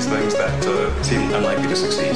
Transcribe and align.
these 0.00 0.08
things 0.08 0.34
that 0.34 0.66
uh, 0.66 1.02
seem 1.02 1.20
unlikely 1.34 1.68
to 1.68 1.76
succeed. 1.76 2.14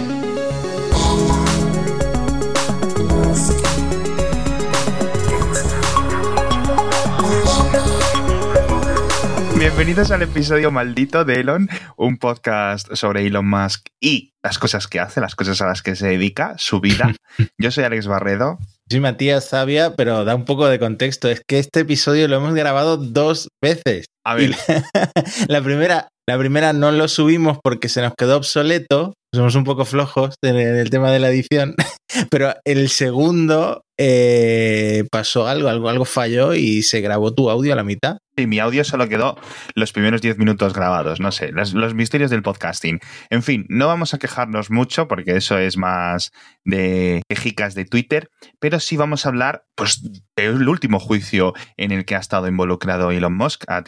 Bienvenidos 9.58 10.10
al 10.10 10.22
episodio 10.22 10.70
maldito 10.70 11.24
de 11.24 11.40
Elon, 11.40 11.68
un 11.96 12.18
podcast 12.18 12.94
sobre 12.94 13.26
Elon 13.26 13.46
Musk 13.46 13.86
y 14.00 14.34
las 14.42 14.58
cosas 14.58 14.86
que 14.88 15.00
hace, 15.00 15.20
las 15.20 15.34
cosas 15.34 15.60
a 15.62 15.66
las 15.66 15.82
que 15.82 15.96
se 15.96 16.08
dedica, 16.08 16.54
su 16.58 16.80
vida. 16.80 17.14
Yo 17.58 17.70
soy 17.70 17.84
Alex 17.84 18.06
Barredo. 18.06 18.58
Soy 18.90 19.00
Matías 19.00 19.46
Sabia, 19.46 19.94
pero 19.96 20.24
da 20.24 20.34
un 20.34 20.44
poco 20.44 20.66
de 20.66 20.78
contexto. 20.78 21.28
Es 21.28 21.40
que 21.46 21.58
este 21.58 21.80
episodio 21.80 22.28
lo 22.28 22.36
hemos 22.36 22.54
grabado 22.54 22.98
dos 22.98 23.48
veces. 23.62 24.06
A 24.26 24.34
ver. 24.34 24.54
La 25.48 25.62
primera, 25.62 26.08
la 26.28 26.38
primera 26.38 26.72
no 26.72 26.90
lo 26.92 27.08
subimos 27.08 27.58
porque 27.62 27.88
se 27.88 28.02
nos 28.02 28.14
quedó 28.16 28.36
obsoleto. 28.36 29.14
Somos 29.34 29.54
un 29.54 29.64
poco 29.64 29.84
flojos 29.84 30.34
en 30.42 30.56
el 30.56 30.90
tema 30.90 31.10
de 31.10 31.18
la 31.18 31.28
edición. 31.28 31.74
Pero 32.30 32.54
el 32.64 32.88
segundo 32.88 33.82
eh, 33.96 35.04
pasó 35.10 35.46
algo, 35.46 35.68
algo, 35.68 35.88
algo 35.88 36.04
falló 36.04 36.54
y 36.54 36.82
se 36.82 37.00
grabó 37.00 37.34
tu 37.34 37.50
audio 37.50 37.72
a 37.72 37.76
la 37.76 37.84
mitad. 37.84 38.18
Y 38.36 38.48
mi 38.48 38.58
audio 38.58 38.82
solo 38.82 39.08
quedó 39.08 39.38
los 39.76 39.92
primeros 39.92 40.20
10 40.20 40.38
minutos 40.38 40.74
grabados, 40.74 41.20
no 41.20 41.30
sé, 41.30 41.52
los, 41.52 41.72
misterios 41.94 42.30
del 42.30 42.42
podcasting. 42.42 42.98
En 43.30 43.44
fin, 43.44 43.64
no 43.68 43.86
vamos 43.86 44.12
a 44.12 44.18
quejarnos 44.18 44.72
mucho 44.72 45.06
porque 45.06 45.36
eso 45.36 45.56
es 45.58 45.76
más 45.76 46.32
de 46.64 47.22
quejicas 47.28 47.76
de 47.76 47.84
Twitter, 47.84 48.30
pero 48.58 48.80
sí 48.80 48.96
vamos 48.96 49.24
a 49.24 49.28
hablar 49.28 49.66
pues, 49.76 50.02
del 50.34 50.68
último 50.68 50.98
juicio 50.98 51.54
en 51.76 51.92
el 51.92 52.04
que 52.04 52.16
ha 52.16 52.18
estado 52.18 52.48
involucrado 52.48 53.12
Elon 53.12 53.36
Musk 53.36 53.64
a 53.68 53.84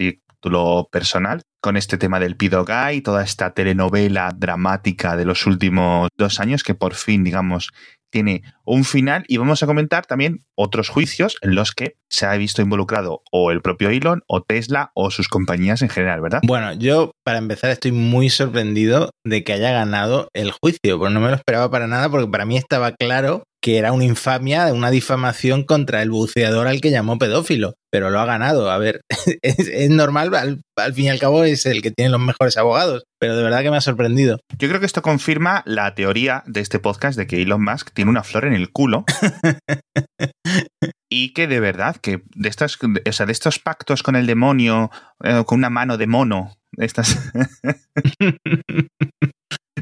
personal, 0.91 1.43
con 1.61 1.77
este 1.77 1.99
tema 1.99 2.21
del 2.21 2.37
Pido 2.37 2.65
Guy, 2.65 3.01
toda 3.01 3.25
esta 3.25 3.53
telenovela 3.53 4.33
dramática 4.37 5.17
de 5.17 5.25
los 5.25 5.47
últimos 5.47 6.09
dos 6.17 6.41
años 6.41 6.63
que 6.63 6.75
por 6.75 6.95
fin, 6.95 7.25
digamos, 7.25 7.71
tiene 8.11 8.43
un 8.65 8.85
final 8.85 9.25
y 9.29 9.37
vamos 9.37 9.63
a 9.63 9.67
comentar 9.67 10.07
también 10.07 10.45
otros 10.55 10.89
juicios 10.89 11.37
en 11.43 11.55
los 11.55 11.73
que 11.73 11.97
se 12.09 12.25
ha 12.27 12.35
visto 12.37 12.63
involucrado 12.63 13.23
o 13.31 13.51
el 13.51 13.61
propio 13.61 13.91
Elon 13.91 14.23
o 14.27 14.43
Tesla 14.43 14.91
o 14.95 15.11
sus 15.11 15.29
compañías 15.29 15.83
en 15.83 15.89
general, 15.89 16.21
¿verdad? 16.21 16.41
Bueno, 16.45 16.73
yo 16.73 17.13
para 17.25 17.39
empezar 17.39 17.71
estoy 17.71 17.93
muy 17.93 18.31
sorprendido 18.31 19.11
de 19.25 19.45
que 19.45 19.53
haya 19.53 19.71
ganado 19.73 20.29
el 20.35 20.53
juicio, 20.53 20.99
pues 20.99 21.13
no 21.13 21.21
me 21.21 21.29
lo 21.29 21.35
esperaba 21.35 21.71
para 21.71 21.87
nada 21.87 22.09
porque 22.09 22.31
para 22.31 22.47
mí 22.47 22.57
estaba 22.57 22.93
claro 22.93 23.43
que 23.67 23.79
era 23.79 23.91
una 23.91 24.05
infamia, 24.05 24.73
una 24.73 24.93
difamación 24.93 25.65
contra 25.65 26.01
el 26.01 26.13
buceador 26.13 26.69
al 26.69 26.81
que 26.81 26.93
llamó 26.93 27.19
pedófilo, 27.19 27.75
pero 27.91 28.11
lo 28.11 28.21
ha 28.21 28.25
ganado. 28.25 28.71
A 28.71 28.79
ver, 28.79 29.01
es, 29.43 29.59
es 29.59 29.91
normal, 29.91 30.33
al, 30.37 30.63
al, 30.77 30.95
fin 30.95 31.07
y 31.07 31.09
al 31.09 31.19
cabo 31.19 31.43
es 31.43 31.67
el 31.67 31.83
que 31.83 31.91
tiene 31.91 32.13
los 32.13 32.21
mejores 32.21 32.57
abogados, 32.59 33.03
pero 33.19 33.37
de 33.37 33.43
verdad 33.43 33.63
que 33.63 33.73
me 33.73 33.77
ha 33.77 33.81
sorprendido. 33.81 34.39
Yo 34.57 34.69
creo 34.69 34.79
que 34.79 34.87
esto 34.87 35.03
confirma 35.03 35.65
la 35.67 35.97
teoría 35.97 36.45
de 36.47 36.61
este 36.61 36.79
podcast 36.79 37.19
de 37.19 37.27
que 37.27 37.43
Elon 37.43 37.65
Musk 37.65 37.91
tiene 37.93 38.13
una 38.13 38.23
flor 38.23 38.45
en 38.45 38.53
el 38.53 38.71
culo. 38.71 39.05
y 41.11 41.33
que 41.33 41.49
de 41.49 41.59
verdad, 41.59 41.97
que 41.97 42.23
de 42.37 42.49
estas, 42.49 42.79
o 42.81 43.13
sea, 43.13 43.27
de 43.27 43.33
estos 43.33 43.59
pactos 43.59 44.05
con 44.05 44.15
el 44.15 44.29
demonio, 44.29 44.93
eh, 45.25 45.43
con 45.45 45.59
una 45.59 45.71
mano 45.71 45.97
de 45.97 46.07
mono, 46.07 46.57
estas. 46.79 47.19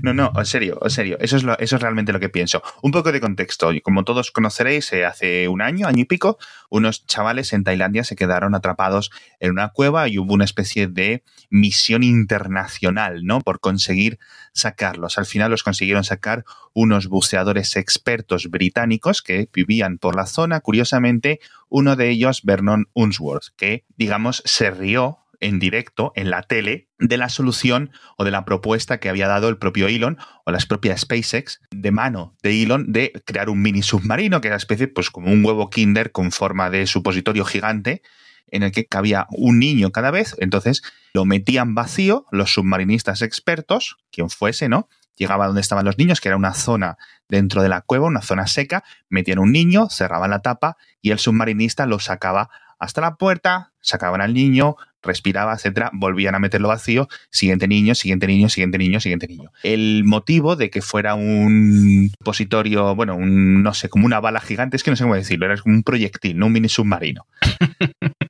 No, 0.04 0.12
no, 0.12 0.32
en 0.36 0.44
serio, 0.44 0.78
en 0.82 0.90
serio. 0.90 1.16
Eso 1.18 1.38
es, 1.38 1.44
lo, 1.44 1.58
eso 1.58 1.76
es 1.76 1.82
realmente 1.82 2.12
lo 2.12 2.20
que 2.20 2.28
pienso. 2.28 2.62
Un 2.82 2.92
poco 2.92 3.10
de 3.10 3.22
contexto. 3.22 3.70
Como 3.82 4.04
todos 4.04 4.30
conoceréis, 4.32 4.92
eh, 4.92 5.06
hace 5.06 5.48
un 5.48 5.62
año, 5.62 5.86
año 5.86 6.02
y 6.02 6.04
pico, 6.04 6.36
unos 6.68 7.06
chavales 7.06 7.54
en 7.54 7.64
Tailandia 7.64 8.04
se 8.04 8.14
quedaron 8.14 8.54
atrapados 8.54 9.10
en 9.40 9.52
una 9.52 9.70
cueva 9.70 10.06
y 10.08 10.18
hubo 10.18 10.34
una 10.34 10.44
especie 10.44 10.88
de 10.88 11.24
misión 11.48 12.02
internacional, 12.02 13.24
¿no? 13.24 13.40
Por 13.40 13.60
conseguir 13.60 14.18
sacarlos. 14.52 15.16
Al 15.16 15.24
final 15.24 15.50
los 15.50 15.62
consiguieron 15.62 16.04
sacar 16.04 16.44
unos 16.74 17.06
buceadores 17.06 17.74
expertos 17.76 18.50
británicos 18.50 19.22
que 19.22 19.48
vivían 19.54 19.96
por 19.96 20.16
la 20.16 20.26
zona. 20.26 20.60
Curiosamente, 20.60 21.40
uno 21.70 21.96
de 21.96 22.10
ellos, 22.10 22.42
Vernon 22.44 22.90
Unsworth, 22.92 23.54
que, 23.56 23.86
digamos, 23.96 24.42
se 24.44 24.70
rió 24.70 25.23
en 25.40 25.58
directo 25.58 26.12
en 26.14 26.30
la 26.30 26.42
tele 26.42 26.88
de 26.98 27.16
la 27.16 27.28
solución 27.28 27.90
o 28.16 28.24
de 28.24 28.30
la 28.30 28.44
propuesta 28.44 28.98
que 28.98 29.08
había 29.08 29.28
dado 29.28 29.48
el 29.48 29.58
propio 29.58 29.88
Elon 29.88 30.18
o 30.44 30.52
las 30.52 30.66
propias 30.66 31.02
SpaceX 31.02 31.60
de 31.70 31.90
mano 31.90 32.36
de 32.42 32.62
Elon 32.62 32.92
de 32.92 33.12
crear 33.24 33.48
un 33.48 33.62
mini 33.62 33.82
submarino 33.82 34.40
que 34.40 34.48
era 34.48 34.56
especie 34.56 34.88
pues 34.88 35.10
como 35.10 35.30
un 35.30 35.44
huevo 35.44 35.70
Kinder 35.70 36.12
con 36.12 36.32
forma 36.32 36.70
de 36.70 36.86
supositorio 36.86 37.44
gigante 37.44 38.02
en 38.48 38.62
el 38.62 38.72
que 38.72 38.86
cabía 38.86 39.26
un 39.30 39.58
niño 39.58 39.90
cada 39.90 40.10
vez, 40.10 40.36
entonces 40.38 40.82
lo 41.12 41.24
metían 41.24 41.74
vacío 41.74 42.26
los 42.30 42.52
submarinistas 42.54 43.22
expertos, 43.22 43.96
quien 44.12 44.30
fuese, 44.30 44.68
¿no? 44.68 44.88
Llegaba 45.16 45.46
donde 45.46 45.60
estaban 45.60 45.84
los 45.84 45.98
niños, 45.98 46.20
que 46.20 46.28
era 46.28 46.36
una 46.36 46.54
zona 46.54 46.96
dentro 47.28 47.62
de 47.62 47.68
la 47.68 47.80
cueva, 47.80 48.06
una 48.06 48.22
zona 48.22 48.46
seca, 48.46 48.84
metían 49.08 49.38
un 49.38 49.52
niño, 49.52 49.88
cerraban 49.90 50.30
la 50.30 50.42
tapa 50.42 50.76
y 51.00 51.10
el 51.10 51.18
submarinista 51.18 51.86
lo 51.86 51.98
sacaba 51.98 52.50
hasta 52.78 53.00
la 53.00 53.16
puerta, 53.16 53.72
sacaban 53.84 54.20
al 54.20 54.34
niño, 54.34 54.76
respiraba, 55.02 55.54
etcétera, 55.54 55.90
volvían 55.92 56.34
a 56.34 56.38
meterlo 56.38 56.68
vacío, 56.68 57.08
siguiente 57.30 57.68
niño, 57.68 57.94
siguiente 57.94 58.26
niño, 58.26 58.48
siguiente 58.48 58.78
niño, 58.78 59.00
siguiente 59.00 59.28
niño. 59.28 59.50
El 59.62 60.02
motivo 60.04 60.56
de 60.56 60.70
que 60.70 60.82
fuera 60.82 61.14
un 61.14 62.10
supositorio, 62.18 62.94
bueno, 62.96 63.14
un, 63.14 63.62
no 63.62 63.74
sé, 63.74 63.88
como 63.88 64.06
una 64.06 64.20
bala 64.20 64.40
gigante, 64.40 64.76
es 64.76 64.82
que 64.82 64.90
no 64.90 64.96
sé 64.96 65.04
cómo 65.04 65.14
decirlo, 65.14 65.46
era 65.46 65.56
como 65.58 65.74
un 65.74 65.82
proyectil, 65.82 66.38
no 66.38 66.46
un 66.46 66.52
mini 66.52 66.68
submarino. 66.68 67.26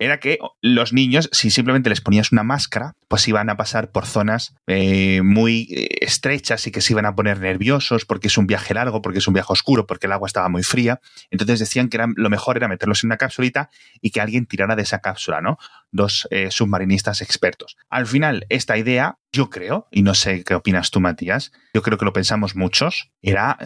era 0.00 0.18
que 0.18 0.38
los 0.62 0.92
niños, 0.92 1.28
si 1.30 1.50
simplemente 1.50 1.90
les 1.90 2.00
ponías 2.00 2.32
una 2.32 2.42
máscara, 2.42 2.94
pues 3.06 3.28
iban 3.28 3.50
a 3.50 3.56
pasar 3.56 3.92
por 3.92 4.06
zonas 4.06 4.54
eh, 4.66 5.20
muy 5.22 5.68
estrechas 6.00 6.66
y 6.66 6.72
que 6.72 6.80
se 6.80 6.94
iban 6.94 7.04
a 7.04 7.14
poner 7.14 7.38
nerviosos 7.38 8.06
porque 8.06 8.28
es 8.28 8.38
un 8.38 8.46
viaje 8.46 8.72
largo, 8.72 9.02
porque 9.02 9.18
es 9.18 9.28
un 9.28 9.34
viaje 9.34 9.52
oscuro, 9.52 9.86
porque 9.86 10.06
el 10.06 10.12
agua 10.12 10.26
estaba 10.26 10.48
muy 10.48 10.62
fría. 10.62 11.00
Entonces 11.30 11.60
decían 11.60 11.90
que 11.90 11.98
lo 12.16 12.30
mejor 12.30 12.56
era 12.56 12.66
meterlos 12.66 13.04
en 13.04 13.08
una 13.08 13.18
capsulita 13.18 13.68
y 14.00 14.10
que 14.10 14.22
alguien 14.22 14.46
tirara 14.46 14.74
de 14.74 14.82
esa 14.82 15.00
cápsula, 15.00 15.42
¿no? 15.42 15.58
Dos 15.92 16.26
eh, 16.30 16.50
submarinistas 16.50 17.20
expertos. 17.20 17.76
Al 17.90 18.06
final, 18.06 18.46
esta 18.48 18.78
idea, 18.78 19.18
yo 19.32 19.50
creo, 19.50 19.86
y 19.90 20.02
no 20.02 20.14
sé 20.14 20.44
qué 20.44 20.54
opinas 20.54 20.90
tú, 20.90 21.00
Matías, 21.00 21.52
yo 21.74 21.82
creo 21.82 21.98
que 21.98 22.06
lo 22.06 22.14
pensamos 22.14 22.56
muchos, 22.56 23.10
era 23.20 23.58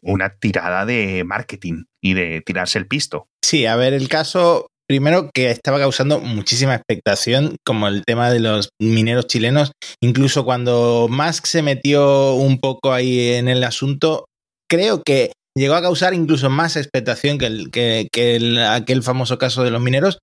una 0.00 0.30
tirada 0.30 0.86
de 0.86 1.22
marketing 1.24 1.84
y 2.00 2.14
de 2.14 2.40
tirarse 2.40 2.78
el 2.78 2.86
pisto. 2.86 3.28
Sí, 3.42 3.66
a 3.66 3.76
ver, 3.76 3.92
el 3.92 4.08
caso 4.08 4.71
primero 4.92 5.30
que 5.32 5.50
estaba 5.50 5.78
causando 5.78 6.20
muchísima 6.20 6.74
expectación, 6.74 7.56
como 7.64 7.88
el 7.88 8.04
tema 8.04 8.30
de 8.30 8.40
los 8.40 8.68
mineros 8.78 9.26
chilenos. 9.26 9.72
Incluso 10.02 10.44
cuando 10.44 11.06
Musk 11.08 11.46
se 11.46 11.62
metió 11.62 12.34
un 12.34 12.60
poco 12.60 12.92
ahí 12.92 13.30
en 13.30 13.48
el 13.48 13.64
asunto, 13.64 14.26
creo 14.70 15.02
que 15.02 15.32
llegó 15.56 15.76
a 15.76 15.80
causar 15.80 16.12
incluso 16.12 16.50
más 16.50 16.76
expectación 16.76 17.38
que, 17.38 17.70
que, 17.72 18.08
que 18.12 18.36
el, 18.36 18.58
aquel 18.58 19.02
famoso 19.02 19.38
caso 19.38 19.64
de 19.64 19.70
los 19.70 19.80
mineros, 19.80 20.18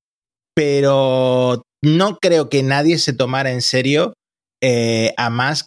pero 0.55 1.63
no 1.83 2.19
creo 2.21 2.47
que 2.47 2.61
nadie 2.61 2.99
se 2.99 3.13
tomara 3.13 3.49
en 3.49 3.63
serio 3.63 4.13
eh, 4.61 5.15
a 5.17 5.31
Musk 5.31 5.65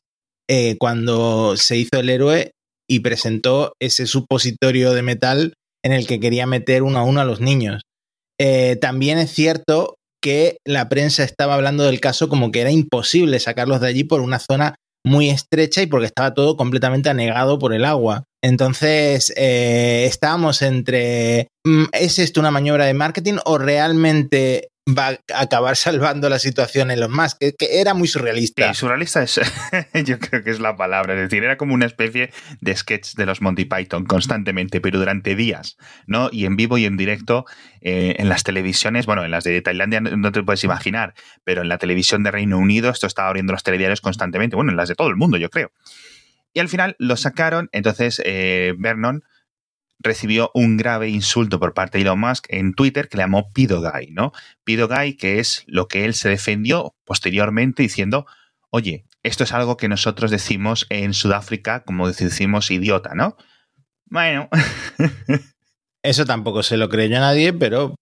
eh, 0.48 0.76
cuando 0.78 1.56
se 1.56 1.76
hizo 1.76 1.98
el 1.98 2.08
héroe 2.08 2.52
y 2.88 3.00
presentó 3.00 3.72
ese 3.80 4.06
supositorio 4.06 4.92
de 4.92 5.02
metal 5.02 5.54
en 5.84 5.90
el 5.90 6.06
que 6.06 6.20
quería 6.20 6.46
meter 6.46 6.84
uno 6.84 7.00
a 7.00 7.02
uno 7.02 7.20
a 7.20 7.24
los 7.24 7.40
niños. 7.40 7.82
Eh, 8.40 8.76
también 8.80 9.18
es 9.18 9.30
cierto 9.32 9.96
que 10.22 10.58
la 10.64 10.88
prensa 10.88 11.24
estaba 11.24 11.54
hablando 11.54 11.84
del 11.84 12.00
caso 12.00 12.28
como 12.28 12.52
que 12.52 12.60
era 12.60 12.70
imposible 12.70 13.40
sacarlos 13.40 13.80
de 13.80 13.88
allí 13.88 14.04
por 14.04 14.20
una 14.20 14.38
zona 14.38 14.76
muy 15.04 15.30
estrecha 15.30 15.82
y 15.82 15.86
porque 15.86 16.06
estaba 16.06 16.32
todo 16.32 16.56
completamente 16.56 17.08
anegado 17.08 17.58
por 17.58 17.74
el 17.74 17.84
agua. 17.84 18.24
Entonces, 18.42 19.32
eh, 19.36 20.04
estábamos 20.06 20.62
entre, 20.62 21.48
¿es 21.92 22.18
esto 22.18 22.40
una 22.40 22.50
maniobra 22.50 22.86
de 22.86 22.94
marketing 22.94 23.38
o 23.44 23.58
realmente 23.58 24.68
va 24.88 25.08
a 25.32 25.42
acabar 25.42 25.76
salvando 25.76 26.28
la 26.28 26.38
situación 26.38 26.90
en 26.90 26.98
los 26.98 27.08
más, 27.08 27.36
que, 27.36 27.54
era 27.60 27.94
muy 27.94 28.08
surrealista. 28.08 28.72
Sí, 28.72 28.80
surrealista 28.80 29.22
es, 29.22 29.40
yo 30.04 30.18
creo 30.18 30.42
que 30.42 30.50
es 30.50 30.60
la 30.60 30.76
palabra, 30.76 31.14
es 31.14 31.20
decir, 31.20 31.44
era 31.44 31.56
como 31.56 31.74
una 31.74 31.86
especie 31.86 32.32
de 32.60 32.76
sketch 32.76 33.14
de 33.14 33.26
los 33.26 33.40
Monty 33.40 33.64
Python 33.64 34.04
constantemente, 34.04 34.80
pero 34.80 34.98
durante 34.98 35.36
días, 35.36 35.76
¿no? 36.06 36.30
Y 36.32 36.46
en 36.46 36.56
vivo 36.56 36.78
y 36.78 36.84
en 36.84 36.96
directo 36.96 37.46
eh, 37.80 38.16
en 38.18 38.28
las 38.28 38.42
televisiones, 38.42 39.06
bueno, 39.06 39.24
en 39.24 39.30
las 39.30 39.44
de 39.44 39.62
Tailandia 39.62 40.00
no 40.00 40.32
te 40.32 40.42
puedes 40.42 40.64
imaginar, 40.64 41.14
pero 41.44 41.62
en 41.62 41.68
la 41.68 41.78
televisión 41.78 42.24
de 42.24 42.32
Reino 42.32 42.58
Unido 42.58 42.90
esto 42.90 43.06
estaba 43.06 43.28
abriendo 43.28 43.52
los 43.52 43.62
telediarios 43.62 44.00
constantemente, 44.00 44.56
bueno, 44.56 44.72
en 44.72 44.76
las 44.76 44.88
de 44.88 44.96
todo 44.96 45.08
el 45.08 45.16
mundo, 45.16 45.36
yo 45.36 45.50
creo. 45.50 45.70
Y 46.54 46.60
al 46.60 46.68
final 46.68 46.96
lo 46.98 47.16
sacaron, 47.16 47.68
entonces 47.72 48.20
eh, 48.24 48.74
Vernon 48.76 49.22
recibió 50.02 50.50
un 50.54 50.76
grave 50.76 51.08
insulto 51.08 51.58
por 51.60 51.74
parte 51.74 51.98
de 51.98 52.02
Elon 52.02 52.20
Musk 52.20 52.46
en 52.48 52.74
Twitter 52.74 53.08
que 53.08 53.16
le 53.16 53.22
llamó 53.22 53.52
Pido 53.52 53.80
Guy, 53.80 54.10
¿no? 54.10 54.32
Pido 54.64 54.88
Guy, 54.88 55.14
que 55.16 55.38
es 55.38 55.64
lo 55.66 55.88
que 55.88 56.04
él 56.04 56.14
se 56.14 56.28
defendió 56.28 56.94
posteriormente 57.04 57.82
diciendo, 57.82 58.26
oye, 58.70 59.04
esto 59.22 59.44
es 59.44 59.52
algo 59.52 59.76
que 59.76 59.88
nosotros 59.88 60.30
decimos 60.30 60.86
en 60.88 61.14
Sudáfrica, 61.14 61.84
como 61.84 62.10
decimos 62.10 62.70
idiota, 62.70 63.14
¿no? 63.14 63.36
Bueno. 64.06 64.48
Eso 66.04 66.24
tampoco 66.24 66.64
se 66.64 66.76
lo 66.76 66.88
creyó 66.88 67.18
a 67.18 67.20
nadie, 67.20 67.52
pero 67.52 67.94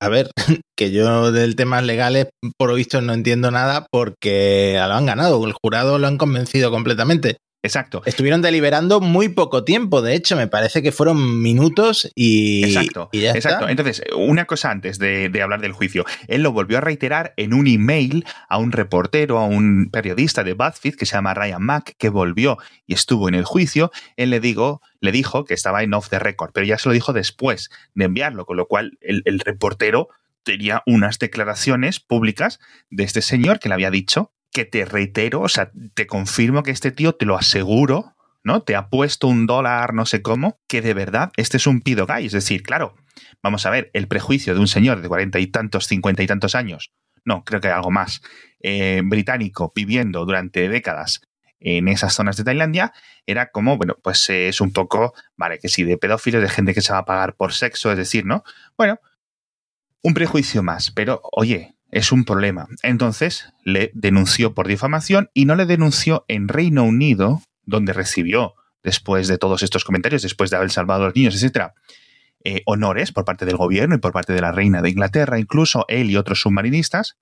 a 0.00 0.08
ver, 0.08 0.30
que 0.76 0.90
yo 0.90 1.32
del 1.32 1.56
temas 1.56 1.84
legales, 1.84 2.28
por 2.58 2.70
lo 2.70 2.74
visto, 2.74 3.00
no 3.00 3.14
entiendo 3.14 3.50
nada 3.50 3.86
porque 3.90 4.74
lo 4.76 4.94
han 4.94 5.06
ganado. 5.06 5.44
El 5.46 5.52
jurado 5.52 5.98
lo 5.98 6.06
han 6.06 6.18
convencido 6.18 6.70
completamente. 6.70 7.38
Exacto. 7.66 8.02
Estuvieron 8.06 8.42
deliberando 8.42 9.00
muy 9.00 9.28
poco 9.28 9.64
tiempo, 9.64 10.02
de 10.02 10.14
hecho, 10.14 10.36
me 10.36 10.46
parece 10.46 10.82
que 10.82 10.92
fueron 10.92 11.42
minutos 11.42 12.10
y. 12.14 12.64
Exacto. 12.64 13.08
y 13.12 13.20
ya 13.20 13.32
está. 13.32 13.50
Exacto. 13.50 13.68
Entonces, 13.68 14.02
una 14.16 14.46
cosa 14.46 14.70
antes 14.70 14.98
de, 14.98 15.28
de 15.28 15.42
hablar 15.42 15.60
del 15.60 15.72
juicio. 15.72 16.04
Él 16.28 16.42
lo 16.42 16.52
volvió 16.52 16.78
a 16.78 16.80
reiterar 16.80 17.34
en 17.36 17.52
un 17.52 17.66
email 17.66 18.24
a 18.48 18.58
un 18.58 18.72
reportero, 18.72 19.38
a 19.38 19.44
un 19.44 19.90
periodista 19.90 20.44
de 20.44 20.54
BuzzFeed 20.54 20.94
que 20.94 21.06
se 21.06 21.16
llama 21.16 21.34
Ryan 21.34 21.62
Mack, 21.62 21.96
que 21.98 22.08
volvió 22.08 22.58
y 22.86 22.94
estuvo 22.94 23.28
en 23.28 23.34
el 23.34 23.44
juicio. 23.44 23.90
Él 24.16 24.30
le 24.30 24.40
digo, 24.40 24.80
le 25.00 25.12
dijo 25.12 25.44
que 25.44 25.54
estaba 25.54 25.82
en 25.82 25.94
off 25.94 26.08
the 26.08 26.18
record, 26.18 26.52
pero 26.52 26.66
ya 26.66 26.78
se 26.78 26.88
lo 26.88 26.92
dijo 26.92 27.12
después 27.12 27.70
de 27.94 28.04
enviarlo, 28.04 28.46
con 28.46 28.56
lo 28.56 28.66
cual 28.66 28.98
el, 29.00 29.22
el 29.24 29.40
reportero 29.40 30.08
tenía 30.42 30.82
unas 30.86 31.18
declaraciones 31.18 32.00
públicas 32.00 32.60
de 32.88 33.04
este 33.04 33.20
señor 33.20 33.58
que 33.58 33.68
le 33.68 33.74
había 33.74 33.90
dicho 33.90 34.32
que 34.56 34.64
te 34.64 34.86
reitero, 34.86 35.42
o 35.42 35.50
sea, 35.50 35.70
te 35.92 36.06
confirmo 36.06 36.62
que 36.62 36.70
este 36.70 36.90
tío, 36.90 37.14
te 37.14 37.26
lo 37.26 37.36
aseguro, 37.36 38.16
¿no? 38.42 38.62
Te 38.62 38.74
ha 38.74 38.88
puesto 38.88 39.28
un 39.28 39.44
dólar, 39.44 39.92
no 39.92 40.06
sé 40.06 40.22
cómo, 40.22 40.58
que 40.66 40.80
de 40.80 40.94
verdad 40.94 41.30
este 41.36 41.58
es 41.58 41.66
un 41.66 41.82
pido 41.82 42.06
gay. 42.06 42.24
Es 42.24 42.32
decir, 42.32 42.62
claro, 42.62 42.94
vamos 43.42 43.66
a 43.66 43.70
ver, 43.70 43.90
el 43.92 44.08
prejuicio 44.08 44.54
de 44.54 44.60
un 44.60 44.66
señor 44.66 45.02
de 45.02 45.08
cuarenta 45.08 45.40
y 45.40 45.48
tantos, 45.48 45.86
cincuenta 45.86 46.22
y 46.22 46.26
tantos 46.26 46.54
años, 46.54 46.90
no, 47.22 47.44
creo 47.44 47.60
que 47.60 47.68
algo 47.68 47.90
más, 47.90 48.22
eh, 48.60 49.02
británico, 49.04 49.74
viviendo 49.76 50.24
durante 50.24 50.70
décadas 50.70 51.20
en 51.60 51.88
esas 51.88 52.14
zonas 52.14 52.38
de 52.38 52.44
Tailandia, 52.44 52.94
era 53.26 53.50
como, 53.50 53.76
bueno, 53.76 53.98
pues 54.02 54.30
eh, 54.30 54.48
es 54.48 54.62
un 54.62 54.72
poco, 54.72 55.12
vale, 55.36 55.58
que 55.58 55.68
sí, 55.68 55.84
de 55.84 55.98
pedófilos, 55.98 56.40
de 56.40 56.48
gente 56.48 56.72
que 56.72 56.80
se 56.80 56.94
va 56.94 57.00
a 57.00 57.04
pagar 57.04 57.36
por 57.36 57.52
sexo, 57.52 57.92
es 57.92 57.98
decir, 57.98 58.24
¿no? 58.24 58.42
Bueno, 58.78 59.00
un 60.00 60.14
prejuicio 60.14 60.62
más, 60.62 60.92
pero 60.92 61.20
oye, 61.32 61.75
es 61.96 62.12
un 62.12 62.26
problema. 62.26 62.68
Entonces 62.82 63.54
le 63.64 63.90
denunció 63.94 64.52
por 64.52 64.68
difamación 64.68 65.30
y 65.32 65.46
no 65.46 65.54
le 65.54 65.64
denunció 65.64 66.26
en 66.28 66.46
Reino 66.46 66.84
Unido, 66.84 67.40
donde 67.64 67.94
recibió, 67.94 68.52
después 68.82 69.28
de 69.28 69.38
todos 69.38 69.62
estos 69.62 69.82
comentarios, 69.82 70.20
después 70.20 70.50
de 70.50 70.58
haber 70.58 70.70
salvado 70.70 71.04
a 71.04 71.06
los 71.06 71.16
niños, 71.16 71.34
etcétera, 71.34 71.72
eh, 72.44 72.60
honores 72.66 73.12
por 73.12 73.24
parte 73.24 73.46
del 73.46 73.56
gobierno 73.56 73.94
y 73.94 73.98
por 73.98 74.12
parte 74.12 74.34
de 74.34 74.42
la 74.42 74.52
reina 74.52 74.82
de 74.82 74.90
Inglaterra, 74.90 75.38
incluso 75.38 75.86
él 75.88 76.10
y 76.10 76.18
otros 76.18 76.42
submarinistas. 76.42 77.16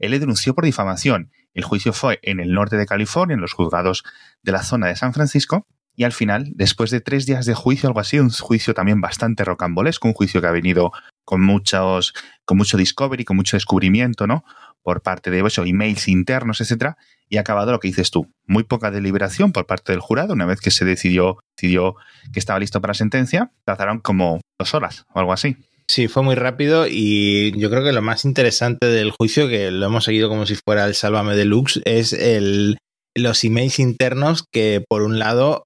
Él 0.00 0.10
le 0.10 0.18
denunció 0.18 0.56
por 0.56 0.64
difamación. 0.64 1.30
El 1.54 1.62
juicio 1.62 1.92
fue 1.92 2.18
en 2.22 2.40
el 2.40 2.52
norte 2.52 2.76
de 2.76 2.86
California, 2.86 3.34
en 3.34 3.40
los 3.40 3.52
juzgados 3.52 4.02
de 4.42 4.50
la 4.50 4.64
zona 4.64 4.88
de 4.88 4.96
San 4.96 5.14
Francisco, 5.14 5.68
y 5.94 6.02
al 6.02 6.12
final, 6.12 6.50
después 6.56 6.90
de 6.90 7.00
tres 7.00 7.26
días 7.26 7.46
de 7.46 7.54
juicio, 7.54 7.88
algo 7.88 8.00
así, 8.00 8.18
un 8.18 8.30
juicio 8.30 8.74
también 8.74 9.00
bastante 9.00 9.44
rocambolesco, 9.44 10.08
un 10.08 10.14
juicio 10.14 10.40
que 10.40 10.48
ha 10.48 10.52
venido 10.52 10.90
con 11.26 11.42
muchos, 11.42 12.14
con 12.46 12.56
mucho 12.56 12.78
discovery, 12.78 13.26
con 13.26 13.36
mucho 13.36 13.58
descubrimiento, 13.58 14.26
¿no? 14.26 14.44
Por 14.82 15.02
parte 15.02 15.30
de 15.30 15.40
eso, 15.40 15.64
emails 15.64 16.08
internos, 16.08 16.62
etcétera, 16.62 16.96
y 17.28 17.36
ha 17.36 17.40
acabado 17.40 17.72
lo 17.72 17.80
que 17.80 17.88
dices 17.88 18.10
tú. 18.10 18.32
Muy 18.46 18.62
poca 18.62 18.90
deliberación 18.90 19.52
por 19.52 19.66
parte 19.66 19.92
del 19.92 20.00
jurado, 20.00 20.32
una 20.32 20.46
vez 20.46 20.60
que 20.60 20.70
se 20.70 20.84
decidió, 20.84 21.38
decidió 21.56 21.96
que 22.32 22.38
estaba 22.38 22.60
listo 22.60 22.80
para 22.80 22.94
sentencia, 22.94 23.50
trataron 23.64 23.98
como 23.98 24.40
dos 24.58 24.72
horas 24.74 25.04
o 25.12 25.18
algo 25.18 25.32
así. 25.32 25.56
Sí, 25.88 26.08
fue 26.08 26.22
muy 26.22 26.36
rápido 26.36 26.86
y 26.88 27.52
yo 27.58 27.70
creo 27.70 27.84
que 27.84 27.92
lo 27.92 28.02
más 28.02 28.24
interesante 28.24 28.86
del 28.86 29.10
juicio, 29.10 29.48
que 29.48 29.70
lo 29.70 29.86
hemos 29.86 30.04
seguido 30.04 30.28
como 30.28 30.46
si 30.46 30.54
fuera 30.56 30.84
el 30.84 30.94
Sálvame 30.94 31.36
Deluxe, 31.36 31.80
es 31.84 32.12
el, 32.12 32.78
los 33.14 33.44
emails 33.44 33.78
internos 33.78 34.44
que 34.50 34.84
por 34.88 35.02
un 35.02 35.18
lado 35.18 35.64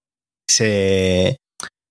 se, 0.48 1.36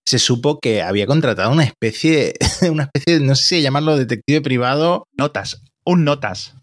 se 0.10 0.18
supo 0.18 0.60
que 0.60 0.82
había 0.82 1.06
contratado 1.06 1.52
una 1.52 1.64
especie, 1.64 2.34
una 2.72 2.90
especie, 2.92 3.20
no 3.20 3.36
sé 3.36 3.44
si 3.44 3.62
llamarlo 3.62 3.96
detective 3.96 4.42
privado. 4.42 5.08
Notas, 5.16 5.62
un 5.86 6.04
notas. 6.04 6.56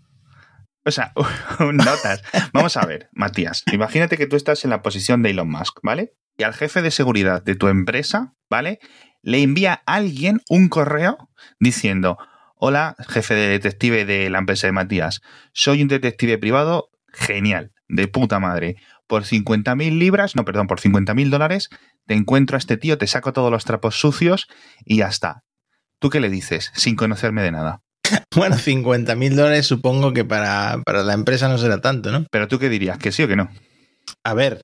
O 0.84 0.90
sea, 0.90 1.12
un 1.60 1.76
notas. 1.76 2.24
Vamos 2.52 2.76
a 2.76 2.84
ver, 2.84 3.08
Matías, 3.12 3.62
imagínate 3.72 4.16
que 4.16 4.26
tú 4.26 4.34
estás 4.34 4.64
en 4.64 4.70
la 4.70 4.82
posición 4.82 5.22
de 5.22 5.30
Elon 5.30 5.48
Musk, 5.48 5.78
¿vale? 5.84 6.14
Y 6.36 6.42
al 6.42 6.54
jefe 6.54 6.82
de 6.82 6.90
seguridad 6.90 7.40
de 7.40 7.54
tu 7.54 7.68
empresa, 7.68 8.34
¿vale? 8.50 8.80
Le 9.22 9.40
envía 9.40 9.74
a 9.86 9.94
alguien 9.94 10.40
un 10.48 10.68
correo 10.68 11.16
diciendo, 11.60 12.18
hola, 12.56 12.96
jefe 13.08 13.34
de 13.34 13.46
detective 13.46 14.04
de 14.04 14.28
la 14.28 14.38
empresa 14.38 14.66
de 14.66 14.72
Matías, 14.72 15.20
soy 15.52 15.82
un 15.82 15.88
detective 15.88 16.36
privado 16.36 16.90
genial, 17.12 17.70
de 17.86 18.08
puta 18.08 18.40
madre 18.40 18.74
por 19.06 19.22
50.000 19.22 19.98
libras, 19.98 20.34
no, 20.36 20.44
perdón, 20.44 20.66
por 20.66 20.80
50.000 20.80 21.30
dólares, 21.30 21.70
te 22.06 22.14
encuentro 22.14 22.56
a 22.56 22.58
este 22.58 22.76
tío, 22.76 22.98
te 22.98 23.06
saco 23.06 23.32
todos 23.32 23.50
los 23.50 23.64
trapos 23.64 23.98
sucios 23.98 24.46
y 24.84 24.98
ya 24.98 25.08
está. 25.08 25.42
¿Tú 26.00 26.10
qué 26.10 26.20
le 26.20 26.30
dices 26.30 26.72
sin 26.74 26.96
conocerme 26.96 27.42
de 27.42 27.52
nada? 27.52 27.80
Bueno, 28.34 28.56
50.000 28.56 29.34
dólares 29.34 29.66
supongo 29.66 30.12
que 30.12 30.24
para, 30.24 30.80
para, 30.84 31.02
la 31.02 31.14
empresa 31.14 31.48
no 31.48 31.58
será 31.58 31.80
tanto, 31.80 32.12
¿no? 32.12 32.26
Pero 32.30 32.48
tú 32.48 32.58
qué 32.58 32.68
dirías, 32.68 32.98
que 32.98 33.10
sí 33.10 33.22
o 33.22 33.28
que 33.28 33.36
no. 33.36 33.48
A 34.24 34.34
ver, 34.34 34.60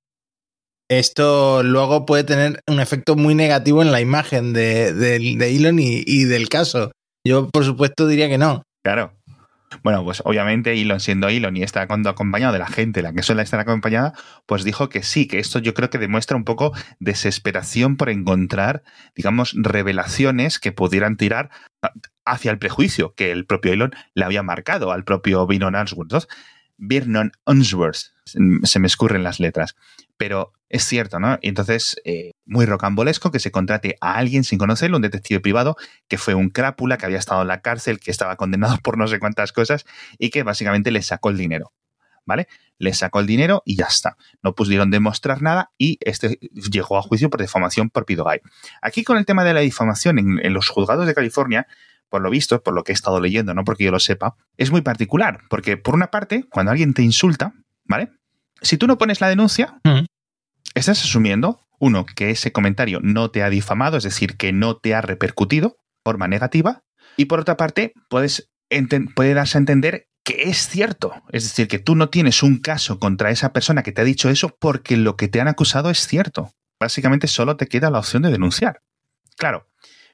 esto 0.91 1.63
luego 1.63 2.05
puede 2.05 2.25
tener 2.25 2.61
un 2.67 2.81
efecto 2.81 3.17
muy 3.17 3.35
negativo 3.35 3.83
en 3.83 3.91
la 3.91 4.01
imagen 4.01 4.53
de, 4.53 4.93
de, 4.93 5.19
de 5.39 5.57
Elon 5.57 5.79
y, 5.79 6.03
y 6.07 6.25
del 6.25 6.49
caso. 6.49 6.93
Yo, 7.27 7.49
por 7.49 7.65
supuesto, 7.65 8.07
diría 8.07 8.29
que 8.29 8.39
no. 8.39 8.63
Claro, 8.85 9.15
bueno, 9.83 10.05
pues 10.05 10.23
obviamente 10.25 10.73
Elon, 10.81 11.01
siendo 11.01 11.29
Elon 11.29 11.57
y 11.57 11.63
está 11.63 11.83
acompañado 11.83 12.53
de 12.53 12.59
la 12.59 12.67
gente, 12.67 13.03
la 13.03 13.13
que 13.13 13.23
suele 13.23 13.43
estar 13.43 13.61
acompañada, 13.61 14.13
pues 14.47 14.65
dijo 14.65 14.89
que 14.89 15.03
sí, 15.03 15.27
que 15.27 15.39
esto 15.39 15.59
yo 15.59 15.75
creo 15.75 15.91
que 15.91 15.99
demuestra 15.99 16.37
un 16.37 16.45
poco 16.45 16.73
desesperación 17.01 17.97
por 17.97 18.11
encontrar, 18.11 18.83
digamos, 19.15 19.55
revelaciones 19.57 20.59
que 20.59 20.73
pudieran 20.73 21.17
tirar 21.17 21.51
hacia 22.25 22.51
el 22.51 22.59
prejuicio 22.59 23.15
que 23.15 23.33
el 23.33 23.47
propio 23.47 23.73
Elon 23.73 23.93
le 24.15 24.25
había 24.25 24.43
marcado 24.43 24.93
al 24.93 25.05
propio 25.05 25.47
Vernon 25.47 25.75
Unsworth. 25.75 26.29
Vernon 26.79 27.33
Unsworth, 27.47 28.13
se 28.25 28.79
me 28.79 28.87
escurren 28.87 29.23
las 29.23 29.41
letras. 29.41 29.77
Pero 30.23 30.53
es 30.69 30.85
cierto, 30.85 31.19
¿no? 31.19 31.41
Entonces, 31.43 31.97
eh, 32.05 32.31
muy 32.45 32.65
rocambolesco 32.65 33.33
que 33.33 33.41
se 33.41 33.51
contrate 33.51 33.97
a 34.01 34.15
alguien 34.15 34.45
sin 34.45 34.57
conocerlo, 34.57 34.99
un 34.99 35.03
detective 35.03 35.41
privado, 35.41 35.75
que 36.07 36.17
fue 36.17 36.37
un 36.37 36.49
crápula, 36.49 36.97
que 36.97 37.07
había 37.07 37.19
estado 37.19 37.43
en 37.43 37.49
la 37.49 37.61
cárcel, 37.61 37.99
que 37.99 38.13
estaba 38.13 38.37
condenado 38.37 38.79
por 38.85 38.97
no 38.97 39.09
sé 39.09 39.19
cuántas 39.19 39.51
cosas 39.51 39.85
y 40.21 40.31
que 40.31 40.45
básicamente 40.45 40.93
le 40.93 41.03
sacó 41.03 41.31
el 41.31 41.39
dinero. 41.39 41.73
¿Vale? 42.25 42.47
Le 42.79 42.95
sacó 42.95 43.19
el 43.19 43.27
dinero 43.27 43.65
y 43.67 43.75
ya 43.75 43.87
está. 43.87 44.17
No 44.45 44.55
pudieron 44.55 44.93
demostrar 44.93 45.43
nada 45.43 45.73
y 45.77 45.99
este 46.03 46.39
llegó 46.71 46.97
a 46.99 47.03
juicio 47.03 47.29
por 47.29 47.41
difamación 47.41 47.91
por 47.91 48.07
Pidogay. 48.07 48.43
Aquí 48.81 49.03
con 49.03 49.19
el 49.19 49.27
tema 49.27 49.43
de 49.43 49.55
la 49.55 49.61
difamación 49.61 50.21
en, 50.21 50.39
en 50.41 50.55
los 50.55 50.69
juzgados 50.69 51.05
de 51.05 51.15
California, 51.15 51.67
por 52.09 52.23
lo 52.23 52.31
visto, 52.31 52.63
por 52.63 52.75
lo 52.75 52.85
que 52.85 52.93
he 52.93 52.95
estado 52.95 53.21
leyendo, 53.21 53.55
no 53.55 53.65
porque 53.65 53.83
yo 53.83 53.91
lo 53.91 53.99
sepa, 53.99 54.37
es 54.57 54.71
muy 54.71 54.83
particular, 54.83 55.41
porque 55.51 55.77
por 55.77 55.97
una 55.97 56.13
parte, 56.13 56.45
cuando 56.49 56.71
alguien 56.71 56.95
te 56.95 57.03
insulta, 57.03 57.55
¿vale? 57.87 58.13
Si 58.61 58.77
tú 58.77 58.87
no 58.87 58.99
pones 58.99 59.21
la 59.21 59.29
denuncia, 59.29 59.81
mm. 59.83 60.05
Estás 60.75 61.03
asumiendo, 61.03 61.61
uno, 61.79 62.07
que 62.07 62.31
ese 62.31 62.53
comentario 62.53 63.01
no 63.03 63.31
te 63.31 63.43
ha 63.43 63.51
difamado, 63.51 63.97
es 63.97 64.05
decir, 64.05 64.37
que 64.37 64.53
no 64.53 64.77
te 64.77 64.95
ha 64.95 65.01
repercutido 65.01 65.71
de 65.71 66.11
forma 66.11 66.29
negativa, 66.29 66.83
y 67.17 67.27
por 67.27 67.41
otra 67.41 67.57
parte, 67.57 67.93
puedes, 68.09 68.51
puede 69.15 69.35
darse 69.35 69.59
a 69.59 69.61
entender 69.61 70.09
que 70.25 70.45
es 70.45 70.69
cierto, 70.69 71.13
es 71.31 71.45
decir, 71.45 71.69
que 71.69 71.79
tú 71.79 71.97
no 71.97 72.09
tienes 72.09 72.43
un 72.43 72.59
caso 72.59 72.99
contra 72.99 73.31
esa 73.31 73.53
persona 73.53 73.83
que 73.83 73.93
te 73.93 74.03
ha 74.03 74.05
dicho 74.05 74.31
eso 74.31 74.57
porque 74.61 74.97
lo 74.97 75.17
que 75.17 75.29
te 75.29 75.41
han 75.41 75.49
acusado 75.49 75.91
es 75.91 76.07
cierto. 76.07 76.53
Básicamente 76.79 77.27
solo 77.27 77.57
te 77.57 77.67
queda 77.67 77.91
la 77.91 77.99
opción 77.99 78.23
de 78.23 78.31
denunciar. 78.31 78.83
Claro, 79.37 79.69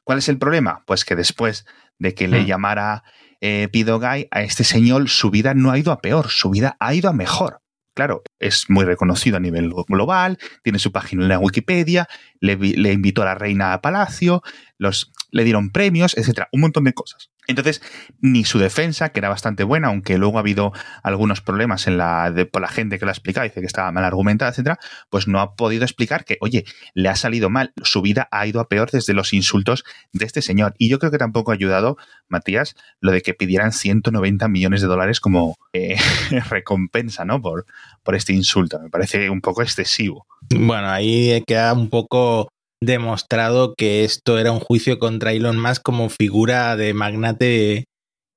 ¿cuál 0.05 0.19
es 0.19 0.29
el 0.29 0.39
problema? 0.39 0.83
Pues 0.87 1.05
que 1.05 1.17
después 1.17 1.67
de 1.99 2.15
que 2.15 2.29
le 2.29 2.47
llamara 2.47 3.05
eh, 3.41 3.69
Pidogai 3.71 4.29
a 4.31 4.43
este 4.43 4.65
señor, 4.65 5.09
su 5.09 5.31
vida 5.31 5.55
no 5.55 5.71
ha 5.71 5.79
ido 5.79 5.93
a 5.93 6.01
peor, 6.01 6.29
su 6.29 6.51
vida 6.51 6.77
ha 6.81 6.95
ido 6.95 7.11
a 7.11 7.13
mejor. 7.13 7.61
Claro, 7.99 8.23
es 8.39 8.67
muy 8.71 8.85
reconocido 8.85 9.39
a 9.39 9.41
nivel 9.41 9.73
global, 9.89 10.39
tiene 10.63 10.79
su 10.79 10.93
página 10.93 11.25
en 11.25 11.29
la 11.31 11.41
Wikipedia, 11.41 12.09
le, 12.39 12.53
invitó 12.93 13.23
a 13.23 13.25
la 13.25 13.35
reina 13.35 13.73
a 13.73 13.81
Palacio, 13.83 14.41
le 14.79 15.43
dieron 15.43 15.71
premios, 15.73 16.17
etcétera, 16.17 16.49
un 16.53 16.61
montón 16.61 16.85
de 16.85 16.93
cosas. 16.93 17.33
Entonces, 17.49 17.81
ni 18.21 18.45
su 18.45 18.59
defensa, 18.59 19.09
que 19.09 19.21
era 19.21 19.31
bastante 19.31 19.65
buena, 19.65 19.89
aunque 19.89 20.19
luego 20.19 20.37
ha 20.37 20.41
habido 20.41 20.73
algunos 21.03 21.41
problemas 21.41 21.87
en 21.87 21.97
la, 21.97 22.31
de, 22.31 22.45
por 22.45 22.61
la 22.61 22.69
gente 22.69 22.99
que 22.99 23.07
lo 23.07 23.11
ha 23.11 23.13
explicado, 23.13 23.45
dice 23.45 23.61
que 23.61 23.67
estaba 23.67 23.91
mal 23.91 24.05
argumentada, 24.05 24.51
etcétera, 24.51 24.79
pues 25.09 25.27
no 25.27 25.41
ha 25.41 25.57
podido 25.57 25.85
explicar 25.85 26.27
que, 26.27 26.37
oye, 26.43 26.67
le 26.93 27.09
ha 27.09 27.17
salido 27.17 27.49
mal, 27.49 27.73
su 27.83 28.03
vida 28.03 28.29
ha 28.31 28.47
ido 28.47 28.61
a 28.61 28.69
peor 28.69 28.91
desde 28.91 29.15
los 29.15 29.33
insultos 29.33 29.85
de 30.13 30.27
este 30.27 30.43
señor. 30.43 30.75
Y 30.77 30.91
yo 30.91 30.99
creo 30.99 31.11
que 31.11 31.17
tampoco 31.17 31.51
ha 31.51 31.55
ayudado, 31.55 31.97
Matías, 32.29 32.77
lo 33.01 33.13
de 33.13 33.23
que 33.23 33.33
pidieran 33.33 33.73
190 33.73 34.47
millones 34.49 34.83
de 34.83 34.87
dólares 34.87 35.19
como 35.19 35.57
eh, 35.73 35.97
recompensa, 36.51 37.25
¿no? 37.25 37.41
Por, 37.41 37.65
por 38.03 38.15
este 38.15 38.35
insulto. 38.35 38.79
Me 38.79 38.91
parece 38.91 39.31
un 39.31 39.41
poco 39.41 39.63
excesivo. 39.63 40.27
Bueno, 40.51 40.91
ahí 40.91 41.43
queda 41.47 41.73
un 41.73 41.89
poco 41.89 42.51
demostrado 42.81 43.75
que 43.77 44.05
esto 44.05 44.39
era 44.39 44.53
un 44.53 44.61
juicio 44.61 44.99
contra 44.99 45.33
Elon 45.33 45.59
Musk 45.59 45.83
como 45.83 46.09
figura 46.09 46.77
de 46.77 46.95
magnate 46.95 47.85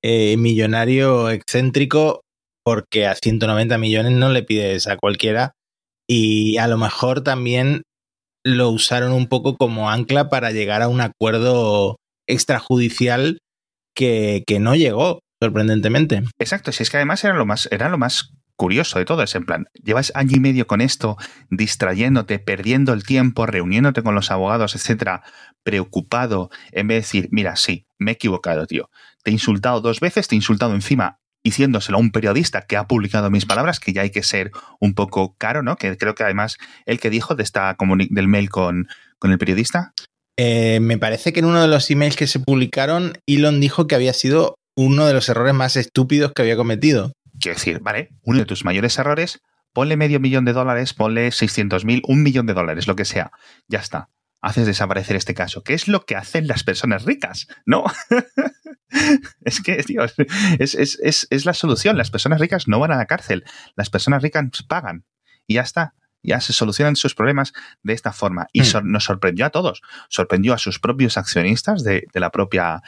eh, 0.02 0.36
millonario 0.36 1.30
excéntrico, 1.30 2.22
porque 2.64 3.06
a 3.06 3.14
190 3.14 3.78
millones 3.78 4.12
no 4.12 4.30
le 4.30 4.42
pides 4.42 4.86
a 4.86 4.96
cualquiera. 4.96 5.52
Y 6.08 6.56
a 6.58 6.66
lo 6.66 6.76
mejor 6.76 7.22
también 7.22 7.82
lo 8.44 8.70
usaron 8.70 9.12
un 9.12 9.28
poco 9.28 9.56
como 9.56 9.90
ancla 9.90 10.28
para 10.28 10.50
llegar 10.50 10.82
a 10.82 10.88
un 10.88 11.00
acuerdo 11.00 11.96
extrajudicial 12.28 13.38
que, 13.94 14.42
que 14.46 14.58
no 14.58 14.74
llegó, 14.74 15.20
sorprendentemente. 15.40 16.22
Exacto, 16.38 16.72
si 16.72 16.82
es 16.82 16.90
que 16.90 16.96
además 16.96 17.22
era 17.22 17.34
lo 17.34 17.46
más, 17.46 17.68
era 17.70 17.88
lo 17.88 17.98
más 17.98 18.32
curioso 18.56 18.98
de 18.98 19.04
todo, 19.04 19.22
es 19.22 19.34
en 19.34 19.44
plan, 19.44 19.66
llevas 19.82 20.12
año 20.14 20.36
y 20.36 20.40
medio 20.40 20.66
con 20.66 20.80
esto, 20.80 21.16
distrayéndote, 21.50 22.38
perdiendo 22.38 22.92
el 22.92 23.04
tiempo, 23.04 23.46
reuniéndote 23.46 24.02
con 24.02 24.14
los 24.14 24.30
abogados, 24.30 24.74
etcétera, 24.74 25.22
preocupado, 25.62 26.50
en 26.70 26.88
vez 26.88 26.96
de 26.96 27.00
decir, 27.00 27.28
mira, 27.32 27.56
sí, 27.56 27.86
me 27.98 28.12
he 28.12 28.14
equivocado, 28.14 28.66
tío. 28.66 28.90
Te 29.22 29.30
he 29.30 29.32
insultado 29.32 29.80
dos 29.80 30.00
veces, 30.00 30.28
te 30.28 30.34
he 30.34 30.36
insultado 30.36 30.74
encima 30.74 31.18
diciéndoselo 31.44 31.98
a 31.98 32.00
un 32.00 32.12
periodista 32.12 32.62
que 32.62 32.76
ha 32.76 32.86
publicado 32.86 33.30
mis 33.30 33.46
palabras, 33.46 33.80
que 33.80 33.92
ya 33.92 34.02
hay 34.02 34.10
que 34.10 34.22
ser 34.22 34.52
un 34.80 34.94
poco 34.94 35.34
caro, 35.36 35.62
¿no? 35.62 35.76
Que 35.76 35.96
creo 35.96 36.14
que 36.14 36.22
además 36.22 36.56
el 36.86 37.00
que 37.00 37.10
dijo 37.10 37.34
de 37.34 37.42
esta 37.42 37.76
del 38.10 38.28
mail 38.28 38.50
con, 38.50 38.86
con 39.18 39.32
el 39.32 39.38
periodista. 39.38 39.92
Eh, 40.38 40.80
me 40.80 40.98
parece 40.98 41.32
que 41.32 41.40
en 41.40 41.46
uno 41.46 41.60
de 41.60 41.68
los 41.68 41.90
emails 41.90 42.16
que 42.16 42.26
se 42.26 42.40
publicaron, 42.40 43.14
Elon 43.26 43.60
dijo 43.60 43.86
que 43.86 43.94
había 43.94 44.12
sido 44.12 44.56
uno 44.76 45.06
de 45.06 45.12
los 45.12 45.28
errores 45.28 45.54
más 45.54 45.76
estúpidos 45.76 46.32
que 46.32 46.42
había 46.42 46.56
cometido. 46.56 47.12
Quiero 47.42 47.56
decir, 47.56 47.80
vale, 47.80 48.10
uno 48.22 48.38
de 48.38 48.44
tus 48.46 48.64
mayores 48.64 48.96
errores, 48.98 49.42
ponle 49.72 49.96
medio 49.96 50.20
millón 50.20 50.44
de 50.44 50.52
dólares, 50.52 50.94
ponle 50.94 51.32
600 51.32 51.84
mil, 51.84 52.00
un 52.06 52.22
millón 52.22 52.46
de 52.46 52.54
dólares, 52.54 52.86
lo 52.86 52.94
que 52.94 53.04
sea. 53.04 53.32
Ya 53.66 53.80
está. 53.80 54.10
Haces 54.40 54.66
desaparecer 54.66 55.16
este 55.16 55.34
caso. 55.34 55.64
¿Qué 55.64 55.74
es 55.74 55.88
lo 55.88 56.04
que 56.04 56.14
hacen 56.14 56.46
las 56.46 56.62
personas 56.62 57.04
ricas? 57.04 57.48
No. 57.66 57.84
es 59.40 59.60
que, 59.60 59.76
tío, 59.82 60.04
es, 60.58 60.74
es, 60.74 61.26
es, 61.30 61.44
la 61.44 61.54
solución. 61.54 61.96
Las 61.96 62.10
personas 62.10 62.40
ricas 62.40 62.68
no 62.68 62.78
van 62.78 62.92
a 62.92 62.96
la 62.96 63.06
cárcel. 63.06 63.44
Las 63.74 63.90
personas 63.90 64.22
ricas 64.22 64.44
pagan. 64.68 65.04
Y 65.46 65.54
ya 65.54 65.62
está 65.62 65.94
ya 66.24 66.40
se 66.40 66.52
solucionan 66.52 66.94
sus 66.94 67.16
problemas 67.16 67.52
de 67.82 67.94
esta 67.94 68.12
forma. 68.12 68.46
Y 68.52 68.62
hmm. 68.62 68.84
nos 68.84 69.02
sorprendió 69.02 69.44
a 69.44 69.50
todos. 69.50 69.82
Sorprendió 70.08 70.54
a 70.54 70.58
sus 70.58 70.78
propios 70.78 71.18
accionistas 71.18 71.82
de, 71.82 72.06
de, 72.12 72.20
la 72.20 72.30
propia 72.30 72.80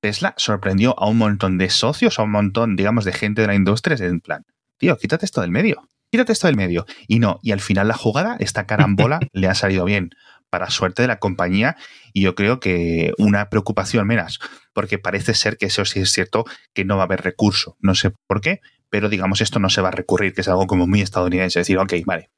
Tesla, 0.00 0.34
sorprendió 0.36 0.98
a 0.98 1.08
un 1.08 1.18
montón 1.18 1.58
de 1.58 1.70
socios, 1.70 2.18
a 2.18 2.22
un 2.22 2.30
montón, 2.30 2.76
digamos, 2.76 3.04
de 3.04 3.12
gente 3.12 3.42
de 3.42 3.48
la 3.48 3.54
industria, 3.54 3.96
en 3.98 4.20
plan, 4.20 4.44
tío, 4.78 4.96
quítate 4.96 5.24
esto 5.24 5.40
del 5.40 5.50
medio. 5.50 5.88
Quítate 6.10 6.32
esto 6.32 6.46
del 6.46 6.56
medio. 6.56 6.86
Y 7.08 7.18
no, 7.18 7.40
y 7.42 7.52
al 7.52 7.60
final 7.60 7.88
la 7.88 7.94
jugada, 7.94 8.36
esta 8.38 8.66
carambola, 8.66 9.20
le 9.32 9.48
ha 9.48 9.54
salido 9.54 9.84
bien 9.84 10.10
para 10.50 10.70
suerte 10.70 11.02
de 11.02 11.08
la 11.08 11.18
compañía 11.18 11.76
y 12.12 12.22
yo 12.22 12.34
creo 12.34 12.60
que 12.60 13.12
una 13.18 13.50
preocupación 13.50 14.06
menos, 14.06 14.38
porque 14.72 14.98
parece 14.98 15.34
ser 15.34 15.56
que 15.58 15.66
eso 15.66 15.84
sí 15.84 16.00
es 16.00 16.12
cierto 16.12 16.44
que 16.72 16.84
no 16.84 16.96
va 16.96 17.02
a 17.02 17.06
haber 17.06 17.22
recurso. 17.22 17.76
No 17.80 17.94
sé 17.94 18.12
por 18.26 18.40
qué, 18.40 18.60
pero 18.88 19.08
digamos 19.08 19.40
esto 19.40 19.58
no 19.58 19.68
se 19.68 19.80
va 19.80 19.88
a 19.88 19.92
recurrir, 19.92 20.32
que 20.32 20.42
es 20.42 20.48
algo 20.48 20.66
como 20.66 20.86
muy 20.86 21.02
estadounidense, 21.02 21.58
decir, 21.58 21.78
ok, 21.78 21.94
vale, 22.06 22.30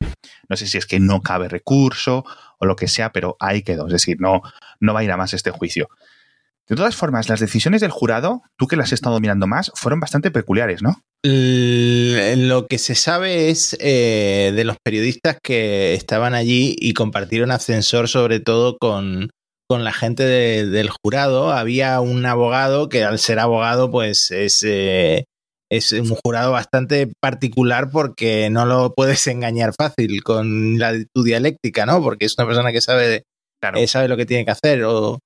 no 0.49 0.57
sé 0.57 0.67
si 0.67 0.79
es 0.79 0.87
que 0.87 1.01
no 1.01 1.21
cabe 1.21 1.49
recurso 1.49 2.25
o 2.59 2.67
lo 2.67 2.77
que 2.77 2.89
sea, 2.89 3.13
pero 3.13 3.37
ahí 3.39 3.63
quedó, 3.63 3.87
es 3.87 3.93
decir, 3.93 4.17
no, 4.21 4.43
no 4.81 4.95
va 4.95 5.01
a 5.01 5.05
ir 5.05 5.13
a 5.13 5.17
más 5.17 5.35
este 5.35 5.51
juicio. 5.51 5.89
De 6.69 6.77
todas 6.77 6.97
formas, 6.97 7.29
las 7.31 7.41
decisiones 7.41 7.81
del 7.81 7.91
jurado, 7.91 8.43
tú 8.59 8.67
que 8.67 8.77
las 8.77 8.89
has 8.89 8.93
estado 8.95 9.21
mirando 9.21 9.47
más, 9.47 9.73
fueron 9.75 10.01
bastante 10.01 10.31
peculiares, 10.31 10.83
¿no? 10.83 11.01
Lo 11.25 12.67
que 12.67 12.79
se 12.79 12.95
sabe 12.95 13.49
es 13.49 13.77
eh, 13.81 14.53
de 14.55 14.65
los 14.65 14.77
periodistas 14.85 15.39
que 15.43 15.95
estaban 15.95 16.35
allí 16.35 16.77
y 16.79 16.93
compartieron 16.93 17.51
ascensor 17.51 18.09
sobre 18.09 18.39
todo 18.41 18.77
con, 18.79 19.31
con 19.67 19.83
la 19.83 19.93
gente 19.93 20.25
del 20.25 20.91
jurado. 20.91 21.53
Había 21.53 22.01
un 22.01 22.25
abogado 22.27 22.89
que 22.89 23.03
al 23.03 23.19
ser 23.19 23.39
abogado 23.39 23.91
pues 23.91 24.31
es, 24.31 24.63
eh, 24.63 25.25
es 25.71 25.93
un 25.93 26.15
jurado 26.23 26.53
bastante 26.53 27.11
particular 27.21 27.91
porque 27.91 28.51
no 28.51 28.67
lo 28.67 28.95
puedes 28.95 29.27
engañar 29.27 29.73
fácil 29.75 30.23
con 30.23 30.79
la, 30.79 30.93
tu 31.15 31.23
dialéctica, 31.23 31.87
¿no? 31.87 32.03
Porque 32.03 32.27
es 32.27 32.35
una 32.39 32.47
persona 32.47 32.73
que 32.73 32.83
sabe, 32.83 33.25
eh, 33.75 33.87
sabe 33.87 34.09
lo 34.09 34.19
que 34.19 34.27
tiene 34.27 34.45
que 34.45 34.51
hacer 34.51 34.85
o 34.85 35.19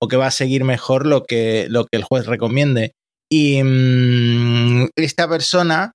o 0.00 0.08
que 0.08 0.16
va 0.16 0.26
a 0.26 0.32
seguir 0.32 0.64
mejor 0.64 1.06
lo 1.06 1.24
que, 1.24 1.66
lo 1.68 1.86
que 1.86 1.96
el 1.96 2.04
juez 2.04 2.26
recomiende. 2.26 2.92
Y 3.30 3.62
mm, 3.62 4.88
esta 4.96 5.28
persona 5.28 5.92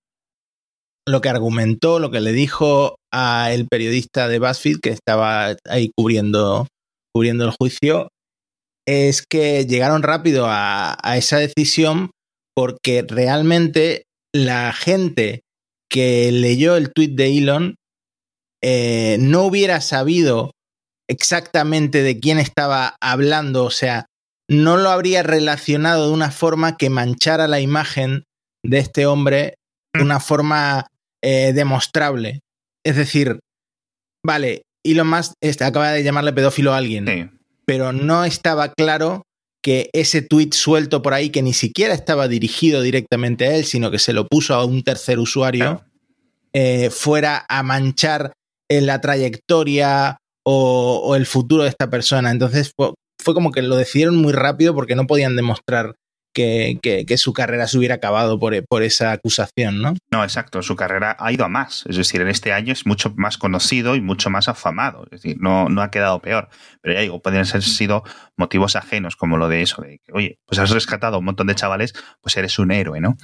lo 1.08 1.22
que 1.22 1.30
argumentó, 1.30 2.00
lo 2.00 2.12
que 2.12 2.22
le 2.22 2.32
dijo 2.32 2.96
a 3.12 3.52
el 3.52 3.68
periodista 3.68 4.28
de 4.28 4.40
BuzzFeed 4.40 4.80
que 4.82 4.90
estaba 4.90 5.56
ahí 5.68 5.92
cubriendo, 5.96 6.68
cubriendo 7.14 7.46
el 7.46 7.52
juicio, 7.52 8.10
es 8.88 9.26
que 9.26 9.66
llegaron 9.66 10.04
rápido 10.04 10.46
a, 10.48 10.98
esa 11.16 11.38
decisión 11.38 12.12
porque 12.56 13.04
realmente 13.08 14.04
la 14.34 14.74
gente 14.74 15.42
que 15.90 16.32
leyó 16.32 16.76
el 16.76 16.92
tweet 16.92 17.10
de 17.10 17.38
Elon 17.38 17.76
eh, 18.62 19.18
no 19.20 19.44
hubiera 19.44 19.82
sabido 19.82 20.52
exactamente 21.10 22.02
de 22.02 22.20
quién 22.20 22.40
estaba 22.40 22.96
hablando, 23.02 23.66
o 23.66 23.72
sea, 23.72 24.08
no 24.50 24.78
lo 24.78 24.90
habría 24.90 25.24
relacionado 25.24 26.08
de 26.08 26.14
una 26.14 26.32
forma 26.32 26.78
que 26.78 26.90
manchara 26.90 27.48
la 27.48 27.60
imagen 27.60 28.24
de 28.64 28.80
este 28.80 29.06
hombre 29.06 29.56
de 29.94 30.02
mm. 30.02 30.06
una 30.06 30.20
forma 30.20 30.88
eh, 31.22 31.54
demostrable. 31.54 32.42
Es 32.86 32.96
decir, 32.96 33.40
vale, 34.26 34.64
Elon 34.86 35.08
Musk 35.08 35.34
este, 35.42 35.64
acaba 35.64 35.92
de 35.92 36.04
llamarle 36.04 36.34
pedófilo 36.34 36.74
a 36.74 36.78
alguien, 36.78 37.40
pero 37.66 37.94
no 37.94 38.26
estaba 38.26 38.74
claro 38.74 39.24
que 39.64 39.90
ese 39.94 40.22
tweet 40.22 40.50
suelto 40.52 41.02
por 41.02 41.14
ahí, 41.14 41.30
que 41.30 41.42
ni 41.42 41.54
siquiera 41.54 41.94
estaba 41.94 42.28
dirigido 42.28 42.82
directamente 42.82 43.48
a 43.48 43.56
él, 43.56 43.64
sino 43.64 43.92
que 43.92 44.00
se 44.00 44.12
lo 44.12 44.28
puso 44.28 44.54
a 44.56 44.66
un 44.66 44.84
tercer 44.84 45.20
usuario, 45.20 45.86
eh, 46.52 46.90
fuera 46.90 47.46
a 47.48 47.64
manchar 47.64 48.34
en 48.70 48.86
la 48.86 49.00
trayectoria 49.00 50.18
o, 50.46 51.16
el 51.16 51.26
futuro 51.26 51.64
de 51.64 51.70
esta 51.70 51.90
persona. 51.90 52.32
Entonces 52.32 52.74
fue, 52.76 52.94
como 53.34 53.52
que 53.52 53.62
lo 53.62 53.76
decidieron 53.76 54.16
muy 54.18 54.34
rápido 54.34 54.74
porque 54.74 54.96
no 54.96 55.08
podían 55.08 55.36
demostrar 55.36 55.96
que, 56.34 57.16
su 57.18 57.34
carrera 57.34 57.68
se 57.68 57.78
hubiera 57.78 57.96
acabado 57.96 58.40
por, 58.40 58.66
por, 58.68 58.84
esa 58.84 59.12
acusación, 59.12 59.82
¿no? 59.82 59.94
No, 60.12 60.24
exacto. 60.24 60.62
Su 60.62 60.76
carrera 60.76 61.16
ha 61.20 61.32
ido 61.32 61.46
a 61.46 61.50
más. 61.50 61.86
Es 61.88 61.96
decir, 61.96 62.22
en 62.22 62.28
este 62.28 62.52
año 62.52 62.74
es 62.74 62.86
mucho 62.86 63.14
más 63.16 63.38
conocido 63.38 63.96
y 63.96 64.02
mucho 64.02 64.30
más 64.30 64.48
afamado. 64.48 65.06
Es 65.06 65.22
decir, 65.22 65.38
no, 65.40 65.70
no 65.70 65.82
ha 65.82 65.92
quedado 65.92 66.20
peor. 66.22 66.50
Pero 66.82 66.96
ya 66.96 67.02
digo, 67.02 67.22
pueden 67.22 67.46
ser 67.46 67.62
sido 67.62 68.04
motivos 68.36 68.76
ajenos, 68.76 69.16
como 69.16 69.38
lo 69.38 69.48
de 69.48 69.62
eso, 69.62 69.82
de 69.82 70.00
que, 70.00 70.12
oye, 70.12 70.40
pues 70.46 70.60
has 70.60 70.72
rescatado 70.72 71.16
a 71.16 71.20
un 71.20 71.26
montón 71.26 71.48
de 71.48 71.56
chavales, 71.56 71.94
pues 72.22 72.36
eres 72.36 72.58
un 72.60 72.72
héroe, 72.72 73.00
¿no? 73.00 73.16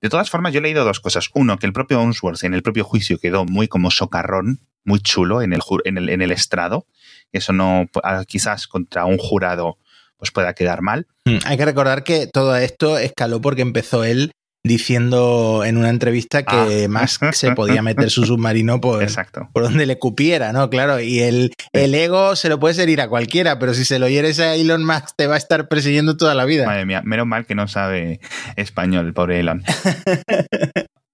De 0.00 0.08
todas 0.08 0.28
formas, 0.28 0.52
yo 0.52 0.58
he 0.58 0.62
leído 0.62 0.84
dos 0.84 1.00
cosas. 1.00 1.30
Uno, 1.34 1.58
que 1.58 1.66
el 1.66 1.72
propio 1.72 2.00
Onsworth 2.00 2.44
en 2.44 2.54
el 2.54 2.62
propio 2.62 2.84
juicio 2.84 3.18
quedó 3.18 3.44
muy 3.44 3.68
como 3.68 3.90
socarrón, 3.90 4.60
muy 4.84 5.00
chulo 5.00 5.42
en 5.42 5.52
el, 5.52 5.60
en 5.84 5.98
el, 5.98 6.08
en 6.08 6.22
el 6.22 6.32
estrado. 6.32 6.86
Eso 7.32 7.52
no, 7.52 7.86
ah, 8.02 8.24
quizás 8.26 8.66
contra 8.66 9.04
un 9.04 9.18
jurado 9.18 9.78
pues 10.18 10.30
pueda 10.30 10.54
quedar 10.54 10.82
mal. 10.82 11.06
Hmm, 11.24 11.38
hay 11.44 11.56
que 11.56 11.64
recordar 11.64 12.04
que 12.04 12.26
todo 12.26 12.56
esto 12.56 12.98
escaló 12.98 13.40
porque 13.40 13.62
empezó 13.62 14.04
él 14.04 14.32
diciendo 14.66 15.62
en 15.64 15.76
una 15.76 15.90
entrevista 15.90 16.42
que 16.42 16.88
ah. 16.92 17.06
se 17.32 17.52
podía 17.52 17.82
meter 17.82 18.10
su 18.10 18.26
submarino 18.26 18.80
por, 18.80 19.06
por 19.52 19.62
donde 19.62 19.86
le 19.86 19.98
cupiera, 19.98 20.52
¿no? 20.52 20.68
Claro, 20.70 21.00
y 21.00 21.20
el, 21.20 21.52
el 21.72 21.94
ego 21.94 22.36
se 22.36 22.48
lo 22.48 22.58
puede 22.58 22.82
herir 22.82 23.00
a 23.00 23.08
cualquiera, 23.08 23.58
pero 23.58 23.74
si 23.74 23.84
se 23.84 23.98
lo 23.98 24.08
hieres 24.08 24.40
a 24.40 24.54
Elon 24.54 24.84
Musk 24.84 25.10
te 25.16 25.26
va 25.26 25.34
a 25.34 25.38
estar 25.38 25.68
persiguiendo 25.68 26.16
toda 26.16 26.34
la 26.34 26.44
vida. 26.44 26.66
Madre 26.66 26.86
mía, 26.86 27.02
menos 27.04 27.26
mal 27.26 27.46
que 27.46 27.54
no 27.54 27.68
sabe 27.68 28.20
español, 28.56 29.12
pobre 29.14 29.40
Elon. 29.40 29.62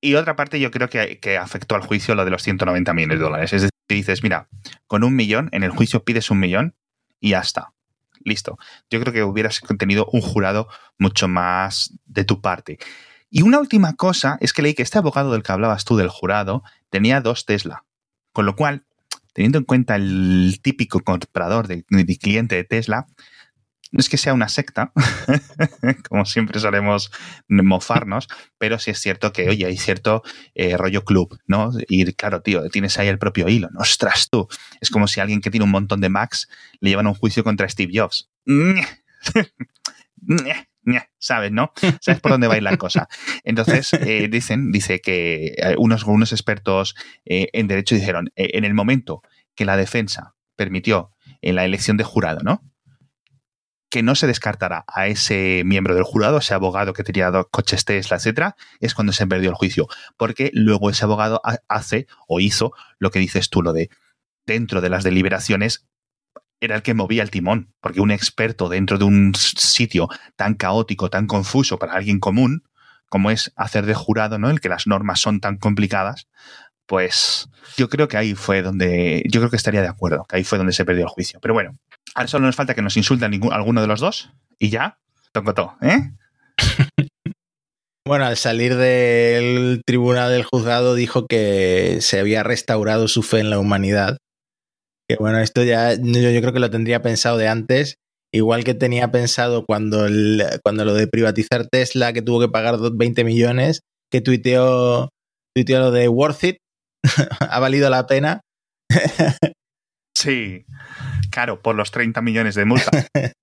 Y 0.04 0.16
otra 0.16 0.34
parte 0.34 0.58
yo 0.58 0.72
creo 0.72 0.88
que, 0.88 1.20
que, 1.20 1.38
afectó 1.38 1.76
al 1.76 1.82
juicio 1.82 2.16
lo 2.16 2.24
de 2.24 2.32
los 2.32 2.42
190 2.42 2.92
millones 2.92 3.18
de 3.20 3.22
dólares. 3.22 3.52
Es 3.52 3.62
decir, 3.62 3.70
dices, 3.88 4.24
mira, 4.24 4.48
con 4.88 5.04
un 5.04 5.14
millón, 5.14 5.48
en 5.52 5.62
el 5.62 5.70
juicio 5.70 6.02
pides 6.02 6.28
un 6.32 6.40
millón 6.40 6.74
y 7.20 7.30
ya 7.30 7.38
está. 7.38 7.72
Listo. 8.24 8.58
Yo 8.90 9.00
creo 9.00 9.12
que 9.12 9.24
hubieras 9.24 9.60
tenido 9.78 10.06
un 10.12 10.20
jurado 10.20 10.68
mucho 10.98 11.28
más 11.28 11.94
de 12.06 12.24
tu 12.24 12.40
parte. 12.40 12.78
Y 13.30 13.42
una 13.42 13.58
última 13.58 13.94
cosa 13.94 14.36
es 14.40 14.52
que 14.52 14.62
leí 14.62 14.74
que 14.74 14.82
este 14.82 14.98
abogado 14.98 15.32
del 15.32 15.42
que 15.42 15.52
hablabas 15.52 15.84
tú 15.84 15.96
del 15.96 16.08
jurado 16.08 16.62
tenía 16.90 17.20
dos 17.20 17.46
Tesla. 17.46 17.84
Con 18.32 18.46
lo 18.46 18.56
cual, 18.56 18.84
teniendo 19.32 19.58
en 19.58 19.64
cuenta 19.64 19.96
el 19.96 20.60
típico 20.62 21.00
comprador 21.00 21.66
de, 21.66 21.84
de 21.88 22.18
cliente 22.18 22.56
de 22.56 22.64
Tesla, 22.64 23.06
no 23.92 24.00
es 24.00 24.08
que 24.08 24.16
sea 24.16 24.32
una 24.32 24.48
secta, 24.48 24.92
como 26.08 26.24
siempre 26.24 26.58
solemos 26.58 27.12
mofarnos, 27.46 28.26
pero 28.58 28.78
sí 28.78 28.90
es 28.90 28.98
cierto 28.98 29.32
que, 29.32 29.50
oye, 29.50 29.66
hay 29.66 29.76
cierto 29.76 30.22
eh, 30.54 30.76
rollo 30.78 31.04
club, 31.04 31.38
¿no? 31.46 31.70
Y 31.88 32.10
claro, 32.14 32.40
tío, 32.40 32.68
tienes 32.70 32.98
ahí 32.98 33.08
el 33.08 33.18
propio 33.18 33.48
hilo, 33.48 33.68
ostras 33.76 34.30
tú. 34.30 34.48
Es 34.80 34.90
como 34.90 35.06
si 35.06 35.20
alguien 35.20 35.42
que 35.42 35.50
tiene 35.50 35.64
un 35.64 35.70
montón 35.70 36.00
de 36.00 36.08
Macs 36.08 36.48
le 36.80 36.90
llevan 36.90 37.06
a 37.06 37.10
un 37.10 37.14
juicio 37.14 37.44
contra 37.44 37.68
Steve 37.68 37.92
Jobs. 37.94 38.30
¿Sabes, 41.18 41.52
no? 41.52 41.72
¿Sabes 42.00 42.20
por 42.20 42.32
dónde 42.32 42.48
va 42.48 42.54
a 42.54 42.56
ir 42.56 42.62
la 42.62 42.76
cosa? 42.76 43.08
Entonces, 43.44 43.92
eh, 43.92 44.28
dicen, 44.28 44.72
dice 44.72 45.00
que 45.00 45.54
eh, 45.56 45.74
unos, 45.78 46.04
unos 46.04 46.32
expertos 46.32 46.96
en 47.24 47.68
derecho 47.68 47.94
dijeron, 47.94 48.32
en 48.36 48.64
el 48.64 48.74
momento 48.74 49.22
que 49.54 49.64
la 49.64 49.76
defensa 49.76 50.34
permitió 50.56 51.12
en 51.42 51.56
la 51.56 51.64
elección 51.64 51.96
de 51.96 52.04
jurado, 52.04 52.40
¿no? 52.42 52.62
Que 53.92 54.02
no 54.02 54.14
se 54.14 54.26
descartará 54.26 54.86
a 54.88 55.06
ese 55.06 55.64
miembro 55.66 55.94
del 55.94 56.02
jurado, 56.02 56.38
ese 56.38 56.54
abogado 56.54 56.94
que 56.94 57.04
tenía 57.04 57.30
dos 57.30 57.48
coches 57.50 57.84
Tesla, 57.84 58.16
etcétera, 58.16 58.56
es 58.80 58.94
cuando 58.94 59.12
se 59.12 59.26
perdió 59.26 59.50
el 59.50 59.54
juicio. 59.54 59.86
Porque 60.16 60.50
luego 60.54 60.88
ese 60.88 61.04
abogado 61.04 61.42
hace 61.68 62.06
o 62.26 62.40
hizo 62.40 62.72
lo 62.98 63.10
que 63.10 63.18
dices 63.18 63.50
tú, 63.50 63.60
lo 63.60 63.74
de 63.74 63.90
dentro 64.46 64.80
de 64.80 64.88
las 64.88 65.04
deliberaciones 65.04 65.86
era 66.58 66.74
el 66.74 66.82
que 66.82 66.94
movía 66.94 67.22
el 67.22 67.30
timón, 67.30 67.74
porque 67.82 68.00
un 68.00 68.10
experto 68.10 68.70
dentro 68.70 68.96
de 68.96 69.04
un 69.04 69.34
sitio 69.34 70.08
tan 70.36 70.54
caótico, 70.54 71.10
tan 71.10 71.26
confuso 71.26 71.78
para 71.78 71.92
alguien 71.92 72.18
común, 72.18 72.64
como 73.10 73.30
es 73.30 73.52
hacer 73.56 73.84
de 73.84 73.92
jurado, 73.92 74.38
¿no? 74.38 74.48
El 74.48 74.62
que 74.62 74.70
las 74.70 74.86
normas 74.86 75.20
son 75.20 75.38
tan 75.38 75.58
complicadas, 75.58 76.28
pues 76.86 77.50
yo 77.76 77.90
creo 77.90 78.08
que 78.08 78.16
ahí 78.16 78.34
fue 78.34 78.62
donde, 78.62 79.22
yo 79.28 79.40
creo 79.40 79.50
que 79.50 79.56
estaría 79.56 79.82
de 79.82 79.88
acuerdo, 79.88 80.24
que 80.24 80.36
ahí 80.36 80.44
fue 80.44 80.56
donde 80.56 80.72
se 80.72 80.86
perdió 80.86 81.02
el 81.02 81.10
juicio. 81.10 81.40
Pero 81.42 81.52
bueno, 81.52 81.72
ahora 82.14 82.28
solo 82.28 82.46
nos 82.46 82.56
falta 82.56 82.74
que 82.74 82.82
nos 82.82 82.96
insulten 82.96 83.30
ningún, 83.30 83.52
alguno 83.52 83.80
de 83.80 83.86
los 83.86 84.00
dos 84.00 84.30
y 84.58 84.70
ya, 84.70 84.98
toco 85.32 85.54
todo, 85.54 85.76
¿eh? 85.82 86.12
Bueno, 88.04 88.24
al 88.24 88.36
salir 88.36 88.74
del 88.74 89.82
tribunal 89.86 90.32
del 90.32 90.42
juzgado 90.42 90.96
dijo 90.96 91.26
que 91.28 91.98
se 92.00 92.18
había 92.18 92.42
restaurado 92.42 93.06
su 93.06 93.22
fe 93.22 93.38
en 93.38 93.48
la 93.48 93.60
humanidad. 93.60 94.18
Que 95.08 95.16
bueno, 95.16 95.38
esto 95.38 95.62
ya 95.62 95.94
yo, 95.94 96.30
yo 96.30 96.40
creo 96.40 96.52
que 96.52 96.58
lo 96.58 96.70
tendría 96.70 97.00
pensado 97.00 97.38
de 97.38 97.46
antes, 97.46 97.94
igual 98.34 98.64
que 98.64 98.74
tenía 98.74 99.12
pensado 99.12 99.64
cuando, 99.64 100.06
el, 100.06 100.42
cuando 100.64 100.84
lo 100.84 100.94
de 100.94 101.06
privatizar 101.06 101.68
Tesla, 101.68 102.12
que 102.12 102.22
tuvo 102.22 102.40
que 102.40 102.48
pagar 102.48 102.76
20 102.92 103.22
millones, 103.22 103.82
que 104.10 104.20
tuiteó, 104.20 105.10
tuiteó 105.54 105.78
lo 105.78 105.90
de 105.92 106.08
Worth 106.08 106.42
It, 106.42 106.56
ha 107.40 107.60
valido 107.60 107.88
la 107.88 108.08
pena. 108.08 108.40
sí, 110.16 110.64
claro, 111.32 111.60
por 111.60 111.74
los 111.74 111.90
30 111.90 112.22
millones 112.22 112.54
de 112.54 112.64
multa. 112.64 112.90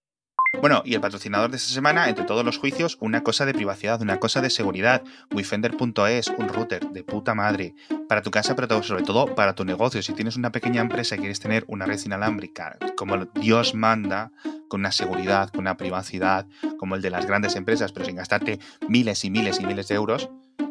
Bueno, 0.62 0.81
y 0.84 0.96
el 0.96 1.00
patrocinador 1.00 1.51
de 1.51 1.58
esta 1.58 1.74
semana, 1.74 2.10
entre 2.10 2.25
todos 2.25 2.43
los 2.43 2.58
juicios, 2.58 2.98
una 3.00 3.24
cosa 3.24 3.46
de 3.46 3.53
privacidad, 3.53 4.01
una 4.01 4.19
cosa 4.19 4.41
de 4.41 4.50
seguridad. 4.50 5.03
Wifender.es, 5.31 6.27
un 6.27 6.50
router 6.50 6.89
de 6.89 7.03
puta 7.03 7.34
madre. 7.34 7.75
Para 8.10 8.24
tu 8.24 8.31
casa, 8.31 8.55
pero 8.55 8.84
sobre 8.84 9.03
todo 9.03 9.36
para 9.36 9.53
tu 9.53 9.63
negocio. 9.63 10.01
Si 10.01 10.12
tienes 10.13 10.36
una 10.36 10.51
pequeña 10.51 10.81
empresa 10.81 11.15
y 11.15 11.19
quieres 11.19 11.39
tener 11.39 11.63
una 11.67 11.86
red 11.86 12.00
inalámbrica, 12.03 12.77
como 12.98 13.25
Dios 13.25 13.74
manda, 13.74 14.31
con 14.67 14.81
una 14.81 14.91
seguridad, 14.91 15.50
con 15.50 15.62
una 15.62 15.77
privacidad, 15.77 16.46
como 16.77 16.96
el 16.96 17.01
de 17.01 17.12
las 17.12 17.25
grandes 17.25 17.55
empresas, 17.55 17.93
pero 17.93 18.05
sin 18.05 18.15
gastarte 18.15 18.60
miles 18.88 19.24
y 19.24 19.29
miles 19.29 19.62
y 19.62 19.65
miles 19.65 19.88
de 19.88 19.96
euros, 19.96 20.29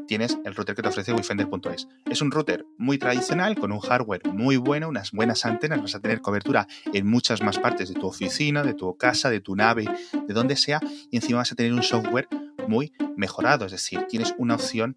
tienes 0.08 0.38
el 0.44 0.54
router 0.56 0.74
que 0.74 0.82
te 0.82 0.88
ofrece 0.88 1.12
Wifender.es. 1.12 1.86
Es 2.10 2.22
un 2.22 2.32
router 2.32 2.66
muy 2.78 2.98
tradicional, 2.98 3.56
con 3.56 3.70
un 3.70 3.78
hardware 3.78 4.22
muy 4.32 4.56
bueno, 4.56 4.88
unas 4.88 5.12
buenas 5.12 5.44
antenas, 5.44 5.80
vas 5.80 5.94
a 5.94 6.00
tener 6.00 6.20
cobertura 6.20 6.66
en 6.92 7.06
muchas 7.06 7.42
más 7.42 7.58
partes 7.58 7.90
de 7.90 7.94
tu 7.94 8.08
oficina, 8.08 8.64
de 8.64 8.74
tu 8.74 8.96
casa, 8.96 9.30
de 9.30 9.40
tu 9.40 9.54
nave, 9.54 9.84
de 10.26 10.34
donde 10.34 10.56
sea, 10.56 10.80
y 11.10 11.16
encima 11.16 11.38
vas 11.38 11.52
a 11.52 11.54
tener 11.54 11.72
un 11.74 11.82
software 11.82 12.26
muy 12.66 12.92
mejorado, 13.16 13.66
es 13.66 13.72
decir, 13.72 14.06
tienes 14.08 14.34
una 14.38 14.54
opción 14.54 14.96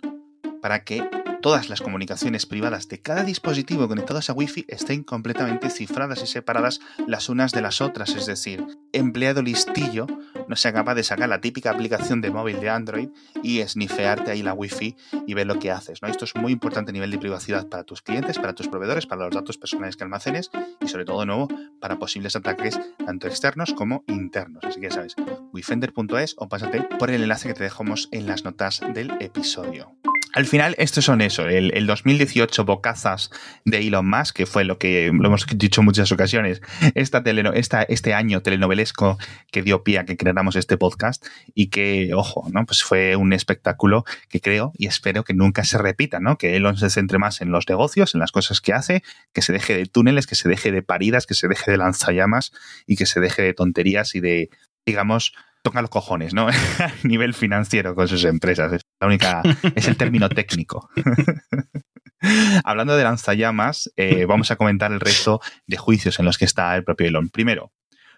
para 0.61 0.83
que 0.83 1.03
todas 1.41 1.69
las 1.69 1.81
comunicaciones 1.81 2.45
privadas 2.45 2.87
de 2.87 3.01
cada 3.01 3.23
dispositivo 3.23 3.87
conectados 3.87 4.29
a 4.29 4.33
Wi-Fi 4.33 4.65
estén 4.67 5.03
completamente 5.03 5.69
cifradas 5.69 6.21
y 6.21 6.27
separadas 6.27 6.79
las 7.07 7.29
unas 7.29 7.51
de 7.51 7.61
las 7.61 7.81
otras. 7.81 8.15
Es 8.15 8.27
decir, 8.27 8.63
empleado 8.93 9.41
listillo 9.41 10.07
no 10.47 10.55
sea 10.55 10.71
capaz 10.71 10.95
de 10.95 11.03
sacar 11.03 11.29
la 11.29 11.41
típica 11.41 11.71
aplicación 11.71 12.21
de 12.21 12.29
móvil 12.29 12.59
de 12.59 12.69
Android 12.69 13.09
y 13.41 13.59
esnifearte 13.59 14.31
ahí 14.31 14.43
la 14.43 14.53
Wi-Fi 14.53 14.95
y 15.25 15.33
ver 15.33 15.47
lo 15.47 15.59
que 15.59 15.71
haces. 15.71 16.01
¿no? 16.01 16.07
Esto 16.07 16.25
es 16.25 16.35
muy 16.35 16.51
importante 16.51 16.91
a 16.91 16.93
nivel 16.93 17.11
de 17.11 17.17
privacidad 17.17 17.67
para 17.67 17.83
tus 17.83 18.01
clientes, 18.01 18.37
para 18.37 18.53
tus 18.53 18.67
proveedores, 18.67 19.07
para 19.07 19.25
los 19.25 19.33
datos 19.33 19.57
personales 19.57 19.97
que 19.97 20.03
almacenes 20.03 20.51
y 20.79 20.87
sobre 20.87 21.05
todo, 21.05 21.25
nuevo, 21.25 21.47
para 21.79 21.97
posibles 21.97 22.35
ataques 22.35 22.79
tanto 23.03 23.27
externos 23.27 23.73
como 23.73 24.03
internos. 24.07 24.63
Así 24.63 24.79
que 24.79 24.89
ya 24.89 24.95
sabes, 24.95 25.15
wifender.es 25.53 26.35
o 26.37 26.47
pásate 26.47 26.83
por 26.99 27.09
el 27.09 27.23
enlace 27.23 27.47
que 27.47 27.55
te 27.55 27.63
dejamos 27.63 28.09
en 28.11 28.27
las 28.27 28.43
notas 28.43 28.81
del 28.93 29.11
episodio. 29.19 29.95
Al 30.33 30.45
final, 30.45 30.75
estos 30.77 31.03
son 31.03 31.19
eso, 31.19 31.47
el, 31.47 31.73
el, 31.75 31.85
2018 31.85 32.63
bocazas 32.63 33.31
de 33.65 33.79
Elon 33.79 34.09
Musk, 34.09 34.35
que 34.35 34.45
fue 34.45 34.63
lo 34.63 34.77
que 34.77 35.11
lo 35.13 35.27
hemos 35.27 35.45
dicho 35.45 35.81
en 35.81 35.85
muchas 35.85 36.11
ocasiones, 36.13 36.61
esta 36.95 37.21
teleno, 37.21 37.51
esta, 37.51 37.83
este 37.83 38.13
año 38.13 38.41
telenovelesco 38.41 39.17
que 39.51 39.61
dio 39.61 39.83
pie 39.83 39.99
a 39.99 40.05
que 40.05 40.15
creáramos 40.15 40.55
este 40.55 40.77
podcast 40.77 41.25
y 41.53 41.67
que, 41.67 42.13
ojo, 42.13 42.47
¿no? 42.49 42.65
Pues 42.65 42.81
fue 42.81 43.17
un 43.17 43.33
espectáculo 43.33 44.05
que 44.29 44.39
creo 44.39 44.71
y 44.77 44.87
espero 44.87 45.25
que 45.25 45.33
nunca 45.33 45.65
se 45.65 45.77
repita, 45.77 46.21
¿no? 46.21 46.37
Que 46.37 46.55
Elon 46.55 46.77
se 46.77 46.89
centre 46.89 47.17
más 47.17 47.41
en 47.41 47.51
los 47.51 47.67
negocios, 47.67 48.15
en 48.15 48.21
las 48.21 48.31
cosas 48.31 48.61
que 48.61 48.71
hace, 48.71 49.03
que 49.33 49.41
se 49.41 49.51
deje 49.51 49.75
de 49.75 49.85
túneles, 49.85 50.27
que 50.27 50.35
se 50.35 50.47
deje 50.47 50.71
de 50.71 50.81
paridas, 50.81 51.27
que 51.27 51.33
se 51.33 51.49
deje 51.49 51.71
de 51.71 51.77
lanzallamas 51.77 52.53
y 52.87 52.95
que 52.95 53.05
se 53.05 53.19
deje 53.19 53.41
de 53.41 53.53
tonterías 53.53 54.15
y 54.15 54.21
de, 54.21 54.49
digamos, 54.85 55.33
toca 55.61 55.81
los 55.81 55.89
cojones, 55.89 56.33
¿no? 56.33 56.47
a 56.79 56.93
nivel 57.03 57.33
financiero 57.33 57.95
con 57.95 58.07
sus 58.07 58.23
empresas. 58.23 58.81
Es 59.01 59.03
la 59.03 59.07
única, 59.07 59.41
es 59.75 59.87
el 59.87 59.97
término 59.97 60.29
técnico. 60.29 60.87
Hablando 62.63 62.95
de 62.95 63.03
lanzallamas, 63.03 63.91
eh, 63.97 64.25
vamos 64.25 64.51
a 64.51 64.57
comentar 64.57 64.91
el 64.91 64.99
resto 64.99 65.41
de 65.65 65.77
juicios 65.77 66.19
en 66.19 66.25
los 66.25 66.37
que 66.37 66.45
está 66.45 66.75
el 66.75 66.83
propio 66.83 67.07
Elon. 67.07 67.29
Primero, 67.29 67.71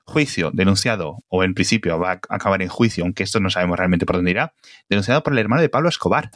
juicio 0.03 0.51
denunciado, 0.53 1.23
o 1.29 1.45
en 1.45 1.53
principio 1.53 1.97
va 1.99 2.11
a 2.11 2.19
acabar 2.35 2.61
en 2.61 2.67
juicio, 2.67 3.05
aunque 3.05 3.23
esto 3.23 3.39
no 3.39 3.49
sabemos 3.49 3.77
realmente 3.77 4.05
por 4.05 4.17
dónde 4.17 4.31
irá, 4.31 4.53
denunciado 4.89 5.23
por 5.23 5.31
el 5.31 5.39
hermano 5.39 5.61
de 5.61 5.69
Pablo 5.69 5.87
Escobar. 5.87 6.31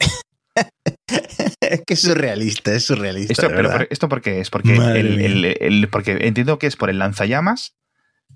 es 1.60 1.82
que 1.86 1.94
es 1.96 2.02
surrealista, 2.02 2.74
es 2.74 2.86
surrealista. 2.86 3.34
Esto, 3.34 3.50
pero 3.50 3.70
por, 3.70 3.88
¿esto 3.90 4.08
por 4.08 4.22
qué 4.22 4.40
es? 4.40 4.50
Porque, 4.50 4.76
el, 4.76 5.20
el, 5.20 5.58
el, 5.60 5.90
porque 5.90 6.20
entiendo 6.22 6.58
que 6.58 6.68
es 6.68 6.78
por 6.78 6.90
el 6.90 7.00
lanzallamas 7.00 7.76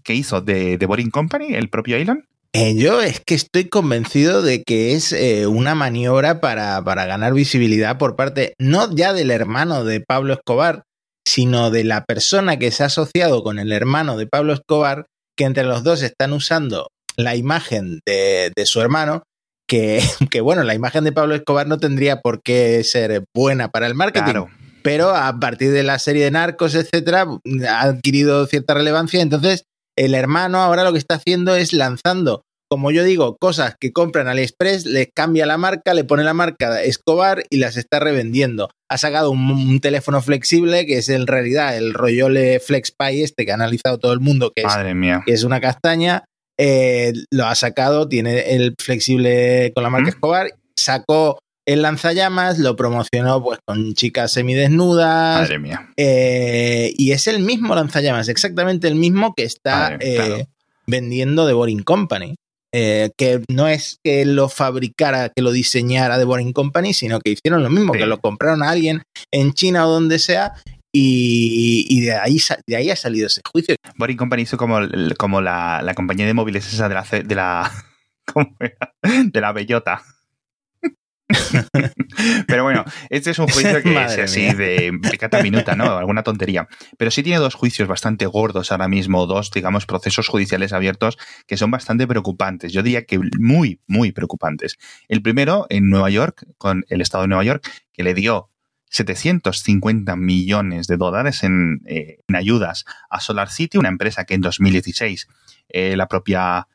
que 0.03 0.13
hizo 0.13 0.41
de, 0.41 0.77
de 0.77 0.85
Boring 0.85 1.09
Company, 1.09 1.55
el 1.55 1.69
propio 1.69 1.95
Elon. 1.95 2.27
Eh, 2.53 2.75
yo 2.75 3.01
es 3.01 3.21
que 3.21 3.33
estoy 3.33 3.69
convencido 3.69 4.41
de 4.41 4.63
que 4.63 4.93
es 4.93 5.13
eh, 5.13 5.47
una 5.47 5.73
maniobra 5.73 6.41
para, 6.41 6.83
para, 6.83 7.05
ganar 7.05 7.33
visibilidad 7.33 7.97
por 7.97 8.17
parte 8.17 8.55
no 8.59 8.93
ya 8.93 9.13
del 9.13 9.31
hermano 9.31 9.85
de 9.85 10.01
Pablo 10.01 10.33
Escobar, 10.33 10.83
sino 11.25 11.71
de 11.71 11.85
la 11.85 12.03
persona 12.03 12.57
que 12.57 12.71
se 12.71 12.83
ha 12.83 12.87
asociado 12.87 13.41
con 13.43 13.57
el 13.57 13.71
hermano 13.71 14.17
de 14.17 14.27
Pablo 14.27 14.51
Escobar, 14.51 15.05
que 15.37 15.45
entre 15.45 15.63
los 15.63 15.83
dos 15.83 16.01
están 16.01 16.33
usando 16.33 16.89
la 17.15 17.37
imagen 17.37 18.01
de, 18.05 18.51
de 18.53 18.65
su 18.65 18.81
hermano, 18.81 19.23
que, 19.65 20.03
que, 20.29 20.41
bueno, 20.41 20.63
la 20.63 20.75
imagen 20.75 21.05
de 21.05 21.13
Pablo 21.13 21.35
Escobar 21.35 21.67
no 21.67 21.77
tendría 21.77 22.19
por 22.19 22.41
qué 22.41 22.83
ser 22.83 23.23
buena 23.33 23.69
para 23.69 23.87
el 23.87 23.95
marketing. 23.95 24.31
Claro. 24.31 24.49
Pero 24.83 25.15
a 25.15 25.39
partir 25.39 25.71
de 25.71 25.83
la 25.83 25.99
serie 25.99 26.25
de 26.25 26.31
narcos, 26.31 26.75
etcétera, 26.75 27.27
ha 27.69 27.81
adquirido 27.81 28.45
cierta 28.47 28.73
relevancia. 28.73 29.21
Entonces, 29.21 29.63
el 29.97 30.15
hermano 30.15 30.59
ahora 30.59 30.83
lo 30.83 30.91
que 30.91 30.99
está 30.99 31.15
haciendo 31.15 31.55
es 31.55 31.73
lanzando, 31.73 32.43
como 32.71 32.91
yo 32.91 33.03
digo, 33.03 33.35
cosas 33.37 33.75
que 33.77 33.91
compran 33.91 34.29
AliExpress, 34.29 34.85
les 34.85 35.09
cambia 35.13 35.45
la 35.45 35.57
marca, 35.57 35.93
le 35.93 36.05
pone 36.05 36.23
la 36.23 36.33
marca 36.33 36.81
Escobar 36.81 37.43
y 37.49 37.57
las 37.57 37.75
está 37.75 37.99
revendiendo. 37.99 38.69
Ha 38.89 38.97
sacado 38.97 39.29
un, 39.29 39.51
un 39.51 39.79
teléfono 39.81 40.21
flexible 40.21 40.85
que 40.85 40.99
es 40.99 41.09
en 41.09 41.27
realidad 41.27 41.75
el 41.75 41.93
Royole 41.93 42.61
FlexPy 42.61 43.23
este 43.23 43.45
que 43.45 43.51
ha 43.51 43.55
analizado 43.55 43.99
todo 43.99 44.13
el 44.13 44.21
mundo, 44.21 44.53
que, 44.55 44.63
Madre 44.63 44.91
es, 44.91 44.95
mía. 44.95 45.21
que 45.25 45.33
es 45.33 45.43
una 45.43 45.59
castaña. 45.59 46.23
Eh, 46.57 47.11
lo 47.29 47.45
ha 47.45 47.55
sacado, 47.55 48.07
tiene 48.07 48.55
el 48.55 48.75
flexible 48.79 49.73
con 49.75 49.83
la 49.83 49.89
marca 49.89 50.05
¿Mm? 50.05 50.09
Escobar, 50.09 50.47
sacó 50.77 51.39
el 51.65 51.81
lanzallamas, 51.83 52.57
lo 52.59 52.75
promocionó 52.75 53.41
pues 53.43 53.59
con 53.65 53.93
chicas 53.93 54.31
semidesnudas. 54.33 55.41
Madre 55.41 55.59
mía. 55.59 55.91
Eh, 55.97 56.93
y 56.97 57.11
es 57.11 57.27
el 57.27 57.39
mismo 57.39 57.75
lanzallamas, 57.75 58.29
exactamente 58.29 58.87
el 58.87 58.95
mismo 58.95 59.33
que 59.35 59.43
está 59.43 59.91
Madre, 59.91 59.97
eh, 60.01 60.15
claro. 60.15 60.47
vendiendo 60.87 61.47
The 61.47 61.53
Boring 61.53 61.83
Company. 61.83 62.35
Eh, 62.73 63.09
que 63.17 63.41
no 63.49 63.67
es 63.67 63.97
que 64.01 64.23
lo 64.25 64.47
fabricara, 64.47 65.29
que 65.35 65.41
lo 65.41 65.51
diseñara 65.51 66.17
The 66.17 66.23
Boring 66.23 66.53
Company, 66.53 66.93
sino 66.93 67.19
que 67.19 67.31
hicieron 67.31 67.63
lo 67.63 67.69
mismo, 67.69 67.91
Sí. 67.93 67.99
que 67.99 68.05
lo 68.05 68.19
compraron 68.21 68.63
a 68.63 68.69
alguien 68.69 69.01
en 69.31 69.53
China 69.53 69.85
o 69.87 69.91
donde 69.91 70.19
sea. 70.19 70.53
Y, 70.93 71.85
y 71.89 72.01
de, 72.01 72.13
ahí, 72.15 72.37
de 72.67 72.75
ahí 72.75 72.89
ha 72.89 72.95
salido 72.95 73.27
ese 73.27 73.41
juicio. 73.49 73.75
Boring 73.97 74.17
Company 74.17 74.43
hizo 74.43 74.57
como, 74.57 74.79
como 75.17 75.41
la, 75.41 75.81
la 75.83 75.93
compañía 75.93 76.25
de 76.25 76.33
móviles 76.33 76.71
esa 76.73 76.87
de 76.89 76.95
la, 76.95 77.03
de 77.23 77.35
la, 77.35 77.71
¿cómo 78.33 78.55
era? 78.59 78.93
De 79.01 79.41
la 79.41 79.51
bellota. 79.51 80.01
Pero 82.47 82.63
bueno, 82.63 82.83
este 83.09 83.31
es 83.31 83.39
un 83.39 83.47
juicio 83.47 83.81
que 83.81 83.93
es 84.05 84.17
así 84.17 84.41
mía. 84.41 84.53
de 84.53 84.99
pecata 85.09 85.41
minuta, 85.41 85.75
¿no? 85.75 85.97
Alguna 85.97 86.23
tontería. 86.23 86.67
Pero 86.97 87.11
sí 87.11 87.23
tiene 87.23 87.39
dos 87.39 87.55
juicios 87.55 87.87
bastante 87.87 88.25
gordos 88.25 88.71
ahora 88.71 88.87
mismo, 88.87 89.25
dos, 89.25 89.51
digamos, 89.51 89.85
procesos 89.85 90.27
judiciales 90.27 90.73
abiertos 90.73 91.17
que 91.47 91.57
son 91.57 91.71
bastante 91.71 92.07
preocupantes. 92.07 92.73
Yo 92.73 92.83
diría 92.83 93.05
que 93.05 93.19
muy, 93.39 93.79
muy 93.87 94.11
preocupantes. 94.11 94.77
El 95.07 95.21
primero 95.21 95.67
en 95.69 95.89
Nueva 95.89 96.09
York, 96.09 96.45
con 96.57 96.85
el 96.89 97.01
Estado 97.01 97.23
de 97.23 97.27
Nueva 97.29 97.43
York, 97.43 97.69
que 97.93 98.03
le 98.03 98.13
dio 98.13 98.49
750 98.91 100.15
millones 100.17 100.87
de 100.87 100.97
dólares 100.97 101.43
en, 101.43 101.81
eh, 101.85 102.19
en 102.27 102.35
ayudas 102.35 102.85
a 103.09 103.21
Solar 103.21 103.49
City, 103.49 103.77
una 103.77 103.87
empresa 103.89 104.25
que 104.25 104.33
en 104.33 104.41
2016 104.41 105.27
eh, 105.69 105.95
la 105.95 106.07
propia 106.07 106.67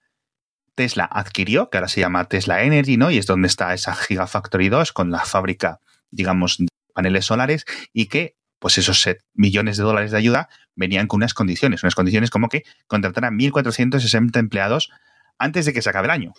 Tesla 0.77 1.05
adquirió, 1.11 1.69
que 1.71 1.79
ahora 1.79 1.89
se 1.89 2.01
llama 2.01 2.27
Tesla 2.27 2.63
Energy, 2.63 2.97
¿no? 2.97 3.11
Y 3.11 3.19
es 3.19 3.27
donde 3.27 3.49
está 3.49 3.75
esa 3.75 3.95
Gigafactory 3.97 4.69
2 4.69 4.93
con 4.93 5.11
la 5.11 5.25
fábrica, 5.25 5.81
digamos, 6.11 6.59
de 6.59 6.69
paneles 6.95 7.25
solares 7.25 7.65
y 7.93 8.07
que, 8.07 8.37
pues 8.61 8.79
esos 8.79 9.01
set- 9.01 9.25
millones 9.35 9.77
de 9.77 9.83
dólares 9.83 10.13
de 10.13 10.19
ayuda 10.19 10.49
venían 10.77 11.09
con 11.09 11.19
unas 11.19 11.35
condiciones, 11.35 11.83
unas 11.83 11.95
condiciones 11.95 12.31
como 12.31 12.49
que 12.49 12.63
contratar 12.87 13.25
a 13.25 13.31
1.460 13.31 14.39
empleados 14.39 14.91
antes 15.39 15.67
de 15.67 15.73
que 15.73 15.83
se 15.83 15.91
acabe 15.91 16.07
el 16.07 16.13
año. 16.13 16.33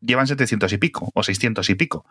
Llevan 0.00 0.26
700 0.26 0.72
y 0.72 0.78
pico 0.78 1.10
o 1.14 1.22
600 1.22 1.68
y 1.68 1.74
pico. 1.74 2.06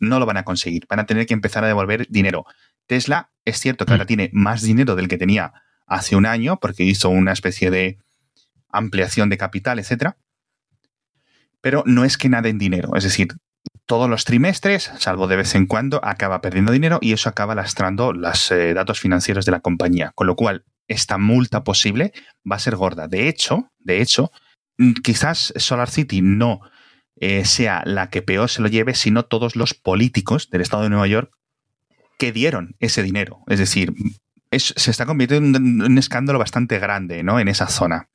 No 0.00 0.18
lo 0.18 0.24
van 0.26 0.38
a 0.38 0.44
conseguir. 0.44 0.86
Van 0.88 1.00
a 1.00 1.06
tener 1.06 1.26
que 1.26 1.34
empezar 1.34 1.62
a 1.62 1.66
devolver 1.66 2.06
dinero. 2.08 2.46
Tesla 2.86 3.30
es 3.44 3.58
cierto 3.60 3.84
que 3.84 3.92
ahora 3.92 4.06
tiene 4.06 4.30
más 4.32 4.62
dinero 4.62 4.96
del 4.96 5.08
que 5.08 5.18
tenía 5.18 5.52
hace 5.86 6.16
un 6.16 6.24
año 6.24 6.58
porque 6.58 6.84
hizo 6.84 7.10
una 7.10 7.32
especie 7.32 7.70
de 7.70 7.98
ampliación 8.70 9.28
de 9.28 9.36
capital, 9.36 9.78
etcétera. 9.78 10.16
Pero 11.64 11.82
no 11.86 12.04
es 12.04 12.18
que 12.18 12.28
nada 12.28 12.50
en 12.50 12.58
dinero, 12.58 12.90
es 12.94 13.04
decir, 13.04 13.28
todos 13.86 14.10
los 14.10 14.26
trimestres, 14.26 14.92
salvo 14.98 15.28
de 15.28 15.36
vez 15.36 15.54
en 15.54 15.64
cuando, 15.64 15.98
acaba 16.04 16.42
perdiendo 16.42 16.72
dinero 16.72 16.98
y 17.00 17.14
eso 17.14 17.30
acaba 17.30 17.54
lastrando 17.54 18.12
los 18.12 18.50
eh, 18.50 18.74
datos 18.74 19.00
financieros 19.00 19.46
de 19.46 19.52
la 19.52 19.60
compañía. 19.60 20.12
Con 20.14 20.26
lo 20.26 20.36
cual, 20.36 20.66
esta 20.88 21.16
multa 21.16 21.64
posible 21.64 22.12
va 22.50 22.56
a 22.56 22.58
ser 22.58 22.76
gorda. 22.76 23.08
De 23.08 23.28
hecho, 23.28 23.70
de 23.78 24.02
hecho, 24.02 24.30
mm, 24.76 24.92
quizás 25.02 25.54
Solar 25.56 25.88
City 25.88 26.20
no 26.20 26.60
eh, 27.16 27.46
sea 27.46 27.82
la 27.86 28.10
que 28.10 28.20
peor 28.20 28.50
se 28.50 28.60
lo 28.60 28.68
lleve, 28.68 28.94
sino 28.94 29.24
todos 29.24 29.56
los 29.56 29.72
políticos 29.72 30.50
del 30.50 30.60
estado 30.60 30.82
de 30.82 30.90
Nueva 30.90 31.06
York 31.06 31.32
que 32.18 32.30
dieron 32.30 32.76
ese 32.78 33.02
dinero. 33.02 33.40
Es 33.46 33.58
decir, 33.58 33.94
se 34.50 34.90
está 34.90 35.06
convirtiendo 35.06 35.56
en 35.56 35.80
un, 35.80 35.96
escándalo 35.96 36.38
bastante 36.38 36.78
grande 36.78 37.22
¿no? 37.22 37.40
en 37.40 37.48
esa 37.48 37.68
zona. 37.68 38.10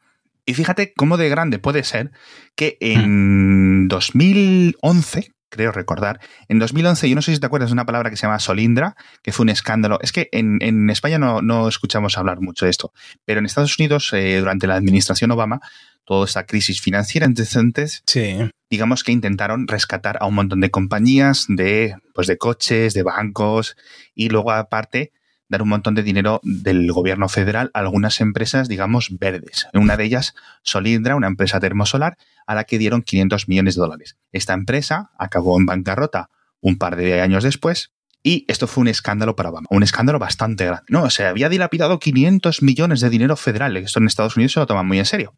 Y 0.50 0.56
fíjate 0.56 0.94
cómo 0.96 1.18
de 1.18 1.30
grande 1.30 1.60
puede 1.60 1.84
ser 1.84 2.10
que 2.56 2.76
en 2.80 3.88
2011, 3.88 5.32
creo 5.48 5.72
recordar. 5.72 6.20
En 6.48 6.58
2011, 6.58 7.08
yo 7.08 7.14
no 7.14 7.22
sé 7.22 7.36
si 7.36 7.40
te 7.40 7.46
acuerdas 7.46 7.70
de 7.70 7.74
una 7.74 7.86
palabra 7.86 8.10
que 8.10 8.16
se 8.16 8.24
llama 8.24 8.40
Solindra, 8.40 8.96
que 9.22 9.32
fue 9.32 9.44
un 9.44 9.50
escándalo. 9.50 10.00
Es 10.02 10.12
que 10.12 10.28
en, 10.32 10.90
España 10.90 11.20
no, 11.20 11.68
escuchamos 11.68 12.18
hablar 12.18 12.42
mucho 12.42 12.66
de 12.66 12.72
esto, 12.72 12.92
pero 13.26 13.38
en 13.38 13.46
Estados 13.46 13.78
Unidos, 13.78 14.10
eh, 14.14 14.40
durante 14.40 14.66
la 14.66 14.74
administración 14.74 15.30
Obama, 15.30 15.60
toda 16.04 16.26
esa 16.26 16.48
crisis 16.48 16.82
financiera 16.82 17.28
entonces, 17.28 18.02
sí. 18.08 18.40
digamos 18.72 19.04
que 19.04 19.12
intentaron 19.12 19.68
rescatar 19.68 20.18
a 20.20 20.26
un 20.26 20.34
montón 20.34 20.62
de 20.62 20.72
compañías, 20.72 21.46
de, 21.48 21.96
pues 22.16 22.26
de 22.26 22.40
coches, 22.40 22.96
de 22.96 23.04
bancos, 23.04 23.78
y 24.16 24.30
luego 24.30 24.50
aparte 24.52 25.12
dar 25.50 25.62
un 25.62 25.70
montón 25.70 25.96
de 25.96 26.04
dinero 26.04 26.40
del 26.44 26.92
gobierno 26.92 27.28
federal 27.28 27.72
a 27.74 27.80
algunas 27.80 28.22
empresas, 28.22 28.70
digamos, 28.70 29.10
verdes. 29.20 29.68
Una 29.74 29.98
de 29.98 30.06
ellas, 30.06 30.36
Solindra, 30.62 31.16
una 31.16 31.28
empresa 31.28 31.60
termosolar, 31.60 32.18
a 32.48 32.56
la 32.56 32.64
que 32.64 32.78
dieron 32.78 33.02
500 33.02 33.48
millones 33.48 33.76
de 33.76 33.82
dólares. 33.82 34.18
Esta 34.32 34.54
empresa 34.54 35.12
acabó 35.18 35.58
en 35.60 35.66
bancarrota 35.66 36.30
un 36.62 36.78
par 36.78 36.96
de 36.96 37.22
años 37.22 37.44
después 37.44 37.92
y 38.22 38.46
esto 38.48 38.68
fue 38.68 38.82
un 38.82 38.90
escándalo 38.90 39.36
para 39.36 39.50
Obama, 39.50 39.68
un 39.72 39.82
escándalo 39.82 40.20
bastante 40.20 40.66
grande. 40.66 40.84
No, 40.90 41.10
se 41.10 41.26
había 41.26 41.50
dilapidado 41.50 42.00
500 42.00 42.62
millones 42.62 43.00
de 43.00 43.10
dinero 43.10 43.36
federal, 43.36 43.78
esto 43.78 44.00
en 44.00 44.08
Estados 44.08 44.36
Unidos 44.36 44.54
se 44.54 44.60
lo 44.60 44.68
toman 44.68 44.88
muy 44.88 45.00
en 45.00 45.06
serio. 45.06 45.36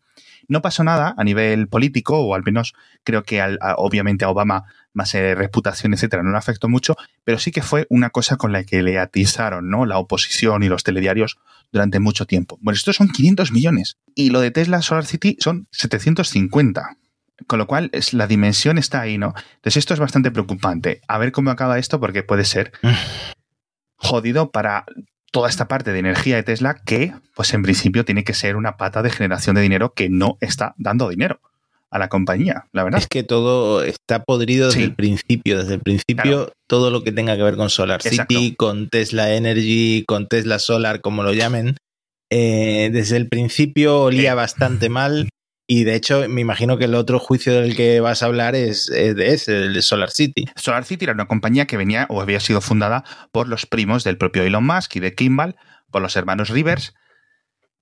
No 0.48 0.62
pasó 0.64 0.84
nada 0.84 1.14
a 1.16 1.24
nivel 1.24 1.68
político, 1.68 2.20
o 2.20 2.34
al 2.34 2.44
menos 2.44 2.74
creo 3.04 3.24
que 3.24 3.42
obviamente 3.78 4.26
a 4.26 4.30
Obama 4.30 4.64
más 4.94 5.14
eh, 5.16 5.36
reputación, 5.36 5.94
etcétera, 5.94 6.24
no 6.24 6.32
le 6.32 6.38
afectó 6.38 6.68
mucho, 6.68 6.96
pero 7.24 7.40
sí 7.40 7.52
que 7.52 7.62
fue 7.62 7.88
una 7.90 8.10
cosa 8.10 8.38
con 8.38 8.52
la 8.52 8.64
que 8.64 8.84
le 8.84 9.00
atizaron 9.00 9.70
¿no? 9.70 9.86
la 9.86 9.98
oposición 9.98 10.64
y 10.64 10.70
los 10.70 10.84
telediarios 10.84 11.38
durante 11.72 12.00
mucho 12.00 12.26
tiempo. 12.26 12.58
Bueno, 12.62 12.76
estos 12.76 12.96
son 12.96 13.10
500 13.10 13.52
millones 13.52 13.98
y 14.16 14.30
lo 14.30 14.42
de 14.42 14.52
Tesla 14.52 14.82
Solar 14.82 15.06
City 15.06 15.38
son 15.40 15.68
750. 15.72 16.98
Con 17.48 17.58
lo 17.58 17.66
cual, 17.66 17.90
es, 17.92 18.14
la 18.14 18.28
dimensión 18.28 18.78
está 18.78 19.02
ahí, 19.02 19.18
¿no? 19.18 19.34
Entonces, 19.56 19.78
esto 19.78 19.96
es 19.96 20.00
bastante 20.00 20.30
preocupante. 20.30 21.02
A 21.08 21.18
ver 21.18 21.32
cómo 21.32 21.50
acaba 21.50 21.80
esto, 21.80 22.00
porque 22.00 22.22
puede 22.22 22.46
ser 22.46 22.72
jodido 23.96 24.52
para 24.52 24.86
toda 25.32 25.50
esta 25.50 25.68
parte 25.68 25.92
de 25.92 26.00
energía 26.00 26.36
de 26.36 26.44
Tesla 26.44 26.76
que, 26.76 27.16
pues 27.34 27.52
en 27.56 27.64
principio, 27.64 28.06
tiene 28.06 28.24
que 28.24 28.36
ser 28.36 28.58
una 28.58 28.78
pata 28.78 29.02
de 29.02 29.10
generación 29.10 29.56
de 29.56 29.64
dinero 29.64 29.94
que 29.94 30.08
no 30.08 30.38
está 30.40 30.76
dando 30.78 31.10
dinero 31.10 31.42
a 31.92 32.00
la 32.00 32.08
compañía, 32.08 32.66
la 32.72 32.86
verdad. 32.86 33.02
Es 33.02 33.08
que 33.08 33.24
todo 33.24 33.84
está 33.84 34.24
podrido 34.24 34.68
desde 34.68 34.84
el 34.84 34.96
principio. 34.96 35.60
Desde 35.60 35.76
el 35.76 35.82
principio, 35.82 36.54
todo 36.68 36.90
lo 36.90 37.04
que 37.04 37.12
tenga 37.12 37.36
que 37.36 37.44
ver 37.44 37.58
con 37.58 37.70
Solar 37.70 38.02
City, 38.02 38.56
con 38.56 38.88
Tesla 38.90 39.34
Energy, 39.34 40.06
con 40.08 40.28
Tesla 40.28 40.58
Solar, 40.58 41.02
como 41.02 41.22
lo 41.22 41.34
llamen, 41.34 41.76
eh, 42.32 42.90
desde 42.94 43.18
el 43.18 43.28
principio 43.28 44.04
olía 44.04 44.34
bastante 44.36 44.88
mal. 44.88 45.30
Y 45.68 45.84
de 45.84 45.96
hecho, 45.96 46.28
me 46.28 46.42
imagino 46.42 46.78
que 46.78 46.86
el 46.86 46.96
otro 46.96 47.20
juicio 47.20 47.54
del 47.54 47.76
que 47.76 48.00
vas 48.00 48.24
a 48.24 48.26
hablar 48.26 48.56
es, 48.56 48.90
el 48.90 49.16
de 49.16 49.82
Solar 49.82 50.12
City. 50.12 50.46
Solar 50.56 50.86
City 50.86 51.06
era 51.06 51.14
una 51.14 51.28
compañía 51.28 51.66
que 51.66 51.78
venía 51.78 52.08
o 52.10 52.22
había 52.22 52.40
sido 52.40 52.62
fundada 52.62 53.04
por 53.32 53.48
los 53.48 53.66
primos 53.66 54.04
del 54.04 54.18
propio 54.18 54.44
Elon 54.44 54.66
Musk 54.66 54.96
y 54.96 55.00
de 55.02 55.14
Kimball, 55.14 55.56
por 55.90 56.02
los 56.02 56.16
hermanos 56.16 56.50
Rivers, 56.50 56.94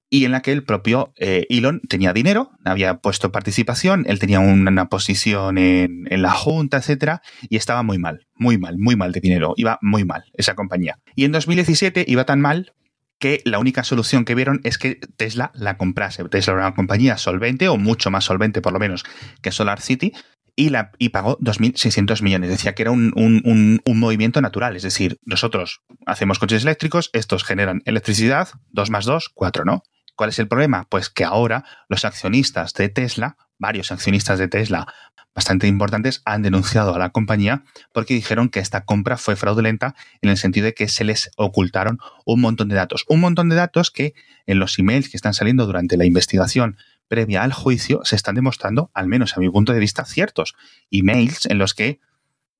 y 0.10 0.26
en 0.26 0.32
la 0.32 0.42
que 0.42 0.52
el 0.52 0.64
propio 0.64 1.14
eh, 1.18 1.46
Elon 1.50 1.82
tenía 1.88 2.14
dinero, 2.14 2.52
había 2.66 2.98
puesto 2.98 3.32
participación, 3.32 4.06
él 4.08 4.20
tenía 4.20 4.40
una 4.40 4.90
posición 4.90 5.58
en, 5.58 6.06
la 6.10 6.32
junta, 6.32 6.78
etcétera, 6.78 7.22
y 7.48 7.58
estaba 7.58 7.84
muy 7.84 8.00
mal, 8.00 8.28
muy 8.36 8.58
mal, 8.58 8.78
muy 8.78 8.96
mal 8.96 9.12
de 9.12 9.22
dinero, 9.22 9.54
iba 9.56 9.78
muy 9.82 10.06
mal 10.06 10.24
esa 10.34 10.56
compañía. 10.56 11.00
Y 11.16 11.26
en 11.26 11.32
2017 11.32 12.06
iba 12.08 12.26
tan 12.26 12.42
mal 12.42 12.74
que 13.20 13.42
la 13.46 13.60
única 13.60 13.84
solución 13.84 14.26
que 14.26 14.34
vieron 14.34 14.62
es 14.64 14.78
que 14.78 15.00
Tesla 15.18 15.52
la 15.54 15.78
comprase. 15.78 16.24
Tesla 16.26 16.54
era 16.54 16.68
una 16.68 16.76
compañía 16.76 17.18
solvente, 17.18 17.68
o 17.68 17.78
mucho 17.78 18.10
más 18.10 18.24
solvente 18.24 18.62
por 18.62 18.74
lo 18.74 18.80
menos 18.80 19.04
que 19.42 19.52
Solar 19.52 19.82
City, 19.82 20.14
y, 20.56 20.70
la, 20.70 20.92
y 20.98 21.10
pagó 21.10 21.38
2.600 21.40 22.22
millones. 22.22 22.50
Decía 22.50 22.76
que 22.76 22.82
era 22.82 22.92
un, 22.92 23.14
un, 23.16 23.82
un, 23.86 24.00
movimiento 24.00 24.42
natural. 24.42 24.76
Es 24.76 24.84
decir, 24.84 25.18
nosotros 25.24 25.82
hacemos 26.06 26.40
coches 26.40 26.64
eléctricos, 26.64 27.10
estos 27.14 27.44
generan 27.44 27.82
electricidad, 27.86 28.50
2 28.72 28.90
más 28.90 29.06
2, 29.06 29.30
4, 29.34 29.64
¿no? 29.64 29.84
¿Cuál 30.20 30.32
es 30.32 30.40
el 30.40 30.50
problema? 30.50 30.86
Pues 30.90 31.10
que 31.10 31.24
ahora 31.24 31.64
los 31.88 32.04
accionistas 32.04 32.74
de 32.74 32.90
Tesla, 32.90 33.38
varios 33.58 33.90
accionistas 33.94 34.38
de 34.38 34.50
Tesla 34.50 34.94
bastante 35.34 35.66
importantes, 35.66 36.22
han 36.26 36.42
denunciado 36.42 36.94
a 36.94 37.00
la 37.00 37.12
compañía 37.12 37.64
porque 37.94 38.16
dijeron 38.16 38.50
que 38.50 38.60
esta 38.60 38.84
compra 38.84 39.16
fue 39.16 39.38
fraudulenta 39.38 39.96
en 40.22 40.30
el 40.30 40.36
sentido 40.36 40.66
de 40.66 40.74
que 40.74 40.90
se 40.90 41.06
les 41.06 41.32
ocultaron 41.38 42.00
un 42.26 42.42
montón 42.42 42.68
de 42.68 42.76
datos. 42.76 43.06
Un 43.08 43.22
montón 43.22 43.48
de 43.48 43.56
datos 43.56 43.92
que 43.92 44.14
en 44.46 44.60
los 44.60 44.78
emails 44.78 45.08
que 45.08 45.16
están 45.16 45.34
saliendo 45.34 45.66
durante 45.66 45.96
la 45.96 46.04
investigación 46.04 46.76
previa 47.08 47.42
al 47.42 47.54
juicio 47.54 48.02
se 48.04 48.18
están 48.18 48.36
demostrando, 48.36 48.92
al 48.94 49.08
menos 49.08 49.38
a 49.38 49.40
mi 49.40 49.50
punto 49.50 49.72
de 49.72 49.80
vista, 49.80 50.04
ciertos. 50.04 50.54
Emails 50.92 51.46
en 51.46 51.60
los 51.60 51.74
que 51.74 52.02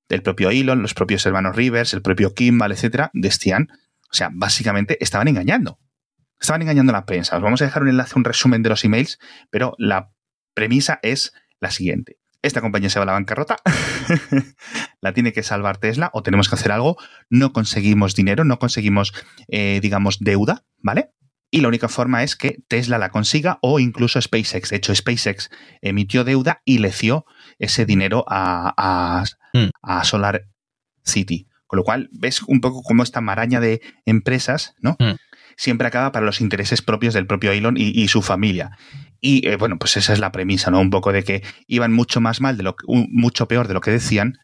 el 0.08 0.22
propio 0.22 0.48
Elon, 0.48 0.80
los 0.80 0.94
propios 0.94 1.26
hermanos 1.26 1.56
Rivers, 1.56 1.92
el 1.92 2.00
propio 2.00 2.32
Kimball, 2.32 2.72
etcétera, 2.72 3.10
decían, 3.12 3.68
o 4.10 4.14
sea, 4.14 4.30
básicamente 4.32 4.96
estaban 5.04 5.28
engañando 5.28 5.78
Estaban 6.40 6.62
engañando 6.62 6.92
a 6.92 6.96
la 6.96 7.06
prensa. 7.06 7.36
Os 7.36 7.42
vamos 7.42 7.60
a 7.60 7.66
dejar 7.66 7.82
un 7.82 7.90
enlace, 7.90 8.14
un 8.16 8.24
resumen 8.24 8.62
de 8.62 8.70
los 8.70 8.84
emails, 8.84 9.18
pero 9.50 9.74
la 9.78 10.12
premisa 10.54 10.98
es 11.02 11.34
la 11.60 11.70
siguiente. 11.70 12.18
Esta 12.42 12.62
compañía 12.62 12.88
se 12.88 12.98
va 12.98 13.02
a 13.02 13.06
la 13.06 13.12
bancarrota, 13.12 13.56
la 15.02 15.12
tiene 15.12 15.34
que 15.34 15.42
salvar 15.42 15.76
Tesla 15.76 16.10
o 16.14 16.22
tenemos 16.22 16.48
que 16.48 16.54
hacer 16.54 16.72
algo, 16.72 16.96
no 17.28 17.52
conseguimos 17.52 18.14
dinero, 18.14 18.44
no 18.44 18.58
conseguimos, 18.58 19.12
eh, 19.48 19.80
digamos, 19.82 20.20
deuda, 20.20 20.64
¿vale? 20.78 21.10
Y 21.50 21.60
la 21.60 21.68
única 21.68 21.88
forma 21.88 22.22
es 22.22 22.36
que 22.36 22.62
Tesla 22.66 22.96
la 22.96 23.10
consiga 23.10 23.58
o 23.60 23.78
incluso 23.78 24.18
SpaceX. 24.22 24.70
De 24.70 24.76
hecho, 24.76 24.94
SpaceX 24.94 25.50
emitió 25.82 26.24
deuda 26.24 26.62
y 26.64 26.78
le 26.78 26.90
dio 26.90 27.26
ese 27.58 27.84
dinero 27.84 28.24
a, 28.26 28.72
a, 28.74 29.24
hmm. 29.52 29.68
a 29.82 30.04
Solar 30.04 30.46
City. 31.02 31.46
Con 31.66 31.76
lo 31.76 31.84
cual, 31.84 32.08
ves 32.12 32.42
un 32.42 32.60
poco 32.62 32.82
cómo 32.82 33.02
esta 33.02 33.20
maraña 33.20 33.60
de 33.60 33.82
empresas, 34.06 34.74
¿no? 34.80 34.96
Hmm 34.98 35.16
siempre 35.56 35.86
acaba 35.86 36.12
para 36.12 36.26
los 36.26 36.40
intereses 36.40 36.82
propios 36.82 37.14
del 37.14 37.26
propio 37.26 37.52
Elon 37.52 37.76
y, 37.76 38.08
su 38.08 38.22
familia. 38.22 38.76
Y 39.20 39.46
eh, 39.46 39.56
bueno, 39.56 39.78
pues 39.78 39.96
esa 39.96 40.12
es 40.12 40.18
la 40.18 40.32
premisa, 40.32 40.70
¿no? 40.70 40.80
Un 40.80 40.90
poco 40.90 41.12
de 41.12 41.22
que 41.22 41.42
iban 41.66 41.92
mucho 41.92 42.20
más 42.20 42.40
mal, 42.40 42.56
de 42.56 42.62
lo 42.62 42.76
mucho 42.86 43.46
peor 43.46 43.68
de 43.68 43.74
lo 43.74 43.80
que 43.80 43.90
decían, 43.90 44.38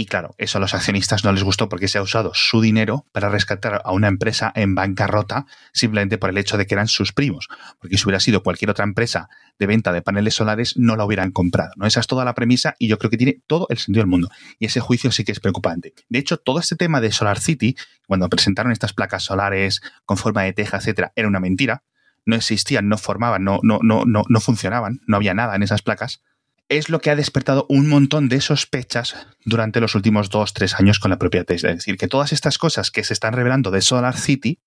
y 0.00 0.06
claro, 0.06 0.34
eso 0.38 0.56
a 0.56 0.62
los 0.62 0.72
accionistas 0.72 1.24
no 1.24 1.32
les 1.32 1.42
gustó 1.42 1.68
porque 1.68 1.86
se 1.86 1.98
ha 1.98 2.02
usado 2.02 2.30
su 2.32 2.62
dinero 2.62 3.04
para 3.12 3.28
rescatar 3.28 3.82
a 3.84 3.92
una 3.92 4.08
empresa 4.08 4.50
en 4.54 4.74
bancarrota 4.74 5.44
simplemente 5.74 6.16
por 6.16 6.30
el 6.30 6.38
hecho 6.38 6.56
de 6.56 6.66
que 6.66 6.72
eran 6.72 6.88
sus 6.88 7.12
primos. 7.12 7.48
Porque 7.78 7.98
si 7.98 8.04
hubiera 8.04 8.18
sido 8.18 8.42
cualquier 8.42 8.70
otra 8.70 8.84
empresa 8.84 9.28
de 9.58 9.66
venta 9.66 9.92
de 9.92 10.00
paneles 10.00 10.32
solares, 10.36 10.78
no 10.78 10.96
la 10.96 11.04
hubieran 11.04 11.32
comprado. 11.32 11.72
¿no? 11.76 11.86
Esa 11.86 12.00
es 12.00 12.06
toda 12.06 12.24
la 12.24 12.32
premisa 12.32 12.76
y 12.78 12.88
yo 12.88 12.96
creo 12.96 13.10
que 13.10 13.18
tiene 13.18 13.42
todo 13.46 13.66
el 13.68 13.76
sentido 13.76 14.00
del 14.00 14.08
mundo. 14.08 14.30
Y 14.58 14.64
ese 14.64 14.80
juicio 14.80 15.12
sí 15.12 15.22
que 15.22 15.32
es 15.32 15.40
preocupante. 15.40 15.92
De 16.08 16.18
hecho, 16.18 16.38
todo 16.38 16.60
este 16.60 16.76
tema 16.76 17.02
de 17.02 17.12
Solar 17.12 17.38
City, 17.38 17.76
cuando 18.06 18.26
presentaron 18.30 18.72
estas 18.72 18.94
placas 18.94 19.24
solares 19.24 19.82
con 20.06 20.16
forma 20.16 20.44
de 20.44 20.54
teja, 20.54 20.78
etcétera, 20.78 21.12
era 21.14 21.28
una 21.28 21.40
mentira. 21.40 21.84
No 22.24 22.36
existían, 22.36 22.88
no 22.88 22.96
formaban, 22.96 23.44
no, 23.44 23.60
no, 23.62 23.80
no, 23.82 24.06
no, 24.06 24.22
no 24.26 24.40
funcionaban, 24.40 25.00
no 25.06 25.16
había 25.16 25.34
nada 25.34 25.56
en 25.56 25.62
esas 25.62 25.82
placas 25.82 26.22
es 26.70 26.88
lo 26.88 27.00
que 27.00 27.10
ha 27.10 27.16
despertado 27.16 27.66
un 27.68 27.88
montón 27.88 28.28
de 28.28 28.40
sospechas 28.40 29.26
durante 29.44 29.80
los 29.80 29.96
últimos 29.96 30.30
dos, 30.30 30.54
tres 30.54 30.74
años 30.74 31.00
con 31.00 31.10
la 31.10 31.18
propia 31.18 31.44
Tesla. 31.44 31.70
Es 31.70 31.78
decir, 31.78 31.96
que 31.96 32.06
todas 32.06 32.32
estas 32.32 32.58
cosas 32.58 32.92
que 32.92 33.02
se 33.02 33.12
están 33.12 33.34
revelando 33.34 33.72
de 33.72 33.82
Solar 33.82 34.16
City, 34.16 34.60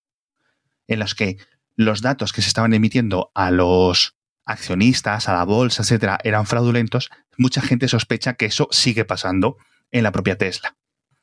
en 0.87 0.99
las 0.99 1.15
que 1.15 1.37
los 1.77 2.01
datos 2.01 2.33
que 2.33 2.41
se 2.41 2.49
estaban 2.49 2.73
emitiendo 2.73 3.31
a 3.33 3.51
los 3.51 4.17
accionistas, 4.45 5.29
a 5.29 5.33
la 5.33 5.45
bolsa, 5.45 5.81
etcétera, 5.83 6.19
eran 6.25 6.45
fraudulentos, 6.45 7.09
mucha 7.37 7.61
gente 7.61 7.87
sospecha 7.87 8.33
que 8.33 8.45
eso 8.47 8.67
sigue 8.69 9.05
pasando 9.05 9.55
en 9.89 10.03
la 10.03 10.11
propia 10.11 10.37
Tesla. 10.37 10.75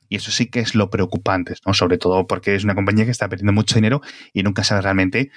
Y 0.09 0.17
eso 0.17 0.31
sí 0.31 0.47
que 0.47 0.61
es 0.61 0.75
lo 0.75 0.89
preocupante, 0.89 1.55
¿no? 1.67 1.75
Sobre 1.75 1.99
todo 1.99 2.27
porque 2.27 2.55
es 2.55 2.65
una 2.65 2.75
compañía 2.75 3.05
que 3.05 3.11
está 3.11 3.29
perdiendo 3.29 3.53
mucho 3.53 3.75
dinero 3.75 4.01
y 4.33 4.43
nunca 4.43 4.65
sabe 4.65 4.81
realmente 4.81 5.31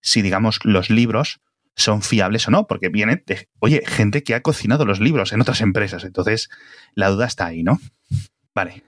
si, 0.00 0.22
digamos, 0.22 0.60
los 0.62 0.88
libros 0.88 1.40
son 1.76 2.02
fiables 2.02 2.46
o 2.48 2.50
no, 2.50 2.66
porque 2.66 2.88
vienen 2.88 3.22
de, 3.26 3.48
oye, 3.58 3.82
gente 3.86 4.22
que 4.22 4.34
ha 4.34 4.42
cocinado 4.42 4.84
los 4.84 5.00
libros 5.00 5.32
en 5.32 5.40
otras 5.40 5.60
empresas. 5.60 6.04
Entonces, 6.04 6.48
la 6.94 7.10
duda 7.10 7.26
está 7.26 7.46
ahí, 7.46 7.62
¿no? 7.62 7.80
Vale. 8.54 8.84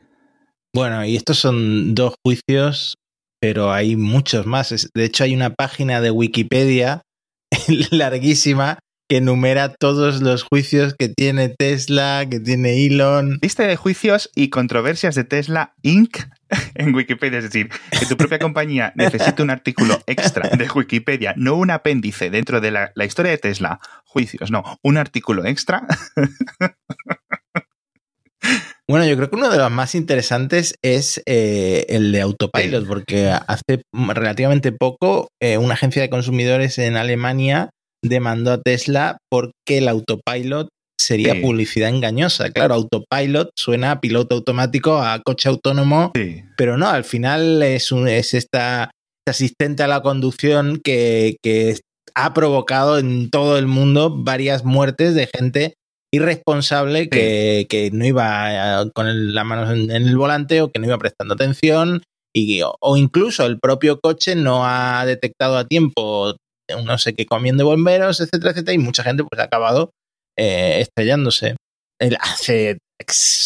Bueno, 0.75 1.05
y 1.05 1.17
estos 1.17 1.39
son 1.39 1.95
dos 1.95 2.15
juicios, 2.25 2.97
pero 3.41 3.73
hay 3.73 3.97
muchos 3.97 4.47
más. 4.47 4.91
De 4.95 5.05
hecho, 5.05 5.25
hay 5.25 5.35
una 5.35 5.55
página 5.55 6.01
de 6.01 6.11
Wikipedia 6.11 7.03
larguísima 7.91 8.79
que 9.09 9.19
enumera 9.19 9.73
todos 9.73 10.21
los 10.21 10.43
juicios 10.43 10.95
que 10.99 11.09
tiene 11.09 11.49
Tesla, 11.49 12.27
que 12.29 12.41
tiene 12.41 12.87
Elon. 12.87 13.39
Lista 13.41 13.67
de 13.67 13.77
juicios 13.77 14.31
y 14.35 14.51
controversias 14.51 15.15
de 15.15 15.25
Tesla 15.25 15.75
Inc. 15.83 16.19
en 16.75 16.95
Wikipedia. 16.95 17.39
Es 17.39 17.45
decir, 17.45 17.71
que 17.99 18.07
tu 18.07 18.17
propia 18.17 18.39
compañía 18.39 18.93
necesite 18.97 19.43
un 19.43 19.51
artículo 19.51 20.01
extra 20.07 20.49
de 20.51 20.69
Wikipedia, 20.69 21.35
no 21.37 21.55
un 21.57 21.71
apéndice 21.71 22.31
dentro 22.31 22.61
de 22.61 22.71
la, 22.71 22.93
la 22.95 23.05
historia 23.05 23.33
de 23.33 23.39
Tesla, 23.39 23.81
juicios, 24.05 24.51
no, 24.51 24.79
un 24.83 24.97
artículo 24.97 25.45
extra. 25.45 25.87
Bueno, 28.89 29.05
yo 29.05 29.17
creo 29.17 29.29
que 29.29 29.35
uno 29.35 29.51
de 29.51 29.59
los 29.59 29.71
más 29.73 29.97
interesantes 29.97 30.77
es 30.81 31.21
eh, 31.27 31.87
el 31.89 32.13
de 32.13 32.21
Autopilot, 32.21 32.83
Sí. 32.83 32.89
porque 32.89 33.29
hace 33.31 33.83
relativamente 33.93 34.71
poco 34.71 35.29
eh, 35.43 35.59
una 35.59 35.75
agencia 35.75 36.03
de 36.03 36.11
consumidores 36.11 36.79
en 36.79 36.97
Alemania 36.97 37.71
demandó 38.05 38.53
a 38.53 38.61
Tesla 38.63 39.19
porque 39.29 39.79
el 39.79 39.89
Autopilot 39.89 40.69
sería 41.07 41.35
Sí. 41.35 41.41
publicidad 41.41 41.89
engañosa. 41.89 42.51
Claro, 42.51 42.75
Autopilot 42.75 43.51
suena 43.57 43.93
a 43.93 44.01
piloto 44.01 44.35
automático, 44.35 44.99
a 44.99 45.21
coche 45.25 45.49
autónomo, 45.49 46.13
Sí. 46.15 46.43
pero 46.57 46.77
no, 46.77 46.89
al 46.89 47.05
final 47.05 47.63
es, 47.63 47.93
un, 47.93 48.09
es 48.09 48.35
esta 48.35 48.91
asistente 49.29 49.83
a 49.83 49.89
la 49.89 50.03
conducción 50.03 50.81
que, 50.83 51.37
que 51.43 51.77
ha 52.15 52.33
provocado 52.35 52.99
en 52.99 53.31
todo 53.31 53.59
el 53.59 53.67
mundo 53.67 54.11
varias 54.17 54.65
muertes 54.65 55.15
de 55.15 55.29
gente 55.35 55.75
irresponsable 56.15 57.09
que, 57.09 57.67
que 57.69 57.91
no 57.93 58.05
iba 58.07 58.83
eh, 58.83 58.91
con 58.95 59.07
el- 59.07 59.35
la 59.35 59.45
mano 59.45 59.71
en, 59.73 59.91
en 59.91 60.07
el 60.09 60.17
volante 60.17 60.61
o 60.63 60.71
que 60.71 60.79
no 60.79 60.87
iba 60.87 60.99
prestando 60.99 61.35
atención 61.35 62.03
y, 62.35 62.63
o, 62.63 62.75
o 62.81 62.97
incluso 62.97 63.45
el 63.47 63.59
propio 63.59 63.99
coche 64.01 64.35
no 64.35 64.65
ha 64.67 65.05
detectado 65.07 65.57
a 65.59 65.65
tiempo 65.67 66.35
no 66.85 66.99
sé 66.99 67.15
qué 67.15 67.27
comiendo 67.27 67.65
bomberos, 67.65 68.21
etcétera, 68.21 68.51
etcétera, 68.51 68.75
y 68.75 68.79
mucha 68.79 69.05
gente 69.05 69.23
pues 69.23 69.41
ha 69.41 69.45
acabado 69.45 69.91
eh, 70.37 70.81
estrellándose. 70.81 71.57
El- 72.01 72.19
hace 72.21 72.79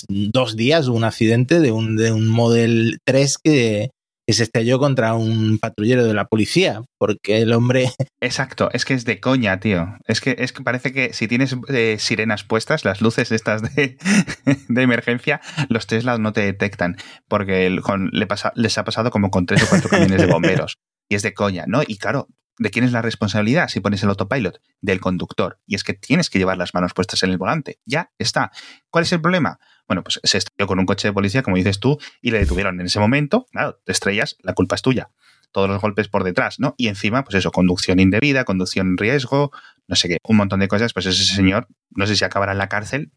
dos 0.09 0.57
días 0.57 0.89
hubo 0.89 0.97
un 0.97 1.05
accidente 1.05 1.61
de 1.61 1.73
un, 1.73 1.97
de 1.97 2.13
un 2.13 2.29
Model 2.29 2.99
3 3.05 3.39
que, 3.43 3.91
se 4.33 4.45
estrelló 4.45 4.79
contra 4.79 5.15
un 5.15 5.59
patrullero 5.59 6.05
de 6.05 6.15
la 6.15 6.27
policía, 6.27 6.83
porque 7.01 7.39
el 7.39 7.53
hombre 7.53 7.91
Exacto, 8.21 8.71
es 8.73 8.85
que 8.85 8.95
es 8.95 9.05
de 9.05 9.19
coña, 9.19 9.59
tío. 9.59 9.97
Es 10.07 10.21
que, 10.21 10.37
es 10.39 10.53
que 10.53 10.63
parece 10.63 10.93
que 10.93 11.13
si 11.13 11.27
tienes 11.27 11.57
eh, 11.69 11.97
sirenas 11.99 12.45
puestas, 12.45 12.85
las 12.85 13.01
luces 13.01 13.33
estas 13.33 13.63
de, 13.75 13.97
de 14.69 14.83
emergencia, 14.83 15.41
los 15.69 15.89
Tesla 15.89 16.17
no 16.19 16.33
te 16.33 16.43
detectan, 16.43 16.97
porque 17.27 17.71
le 17.71 18.29
les 18.55 18.79
ha 18.79 18.85
pasado 18.85 19.11
como 19.11 19.33
con 19.33 19.47
tres 19.47 19.65
o 19.65 19.69
cuatro 19.69 19.89
camiones 19.89 20.21
de 20.21 20.27
bomberos. 20.27 20.77
Y 21.09 21.17
es 21.17 21.23
de 21.23 21.35
coña, 21.35 21.65
¿no? 21.67 21.83
Y 21.85 21.97
claro, 21.97 22.29
¿de 22.61 22.71
quién 22.71 22.85
es 22.85 22.93
la 22.93 23.01
responsabilidad 23.01 23.69
si 23.69 23.81
pones 23.81 24.03
el 24.03 24.11
autopilot? 24.11 24.61
Del 24.83 25.01
conductor. 25.01 25.59
Y 25.67 25.75
es 25.75 25.83
que 25.83 25.95
tienes 25.95 26.29
que 26.29 26.39
llevar 26.39 26.59
las 26.59 26.75
manos 26.75 26.93
puestas 26.93 27.23
en 27.23 27.31
el 27.31 27.39
volante. 27.39 27.81
Ya 27.87 28.13
está. 28.19 28.53
¿Cuál 28.91 29.05
es 29.05 29.13
el 29.13 29.21
problema? 29.21 29.59
Bueno, 29.89 30.05
pues 30.05 30.21
se 30.23 30.39
estrelló 30.39 30.69
con 30.69 30.79
un 30.79 30.87
coche 30.87 31.09
de 31.09 31.13
policía, 31.13 31.43
como 31.43 31.57
dices 31.57 31.81
tú, 31.81 31.99
y 32.21 32.31
le 32.31 32.39
detuvieron 32.39 32.79
en 32.79 32.87
ese 32.87 33.01
momento. 33.01 33.47
Claro, 33.51 33.81
te 33.83 33.93
estrellas, 33.93 34.37
la 34.43 34.53
culpa 34.53 34.77
es 34.77 34.83
tuya 34.83 35.11
todos 35.53 35.69
los 35.69 35.83
golpes 35.83 36.07
por 36.07 36.23
detrás, 36.23 36.61
¿no? 36.61 36.77
Y 36.77 36.87
encima, 36.87 37.25
pues 37.25 37.35
eso, 37.35 37.51
conducción 37.51 37.99
indebida, 37.99 38.45
conducción 38.45 38.91
en 38.91 38.97
riesgo, 38.97 39.51
no 39.89 39.97
sé 39.97 40.07
qué, 40.07 40.19
un 40.23 40.37
montón 40.37 40.61
de 40.61 40.69
cosas, 40.69 40.93
pues 40.93 41.07
ese 41.07 41.25
señor, 41.25 41.67
no 41.91 42.07
sé 42.07 42.15
si 42.15 42.25
acabará 42.25 42.53
en 42.53 42.59
la 42.59 42.69
cárcel, 42.69 43.11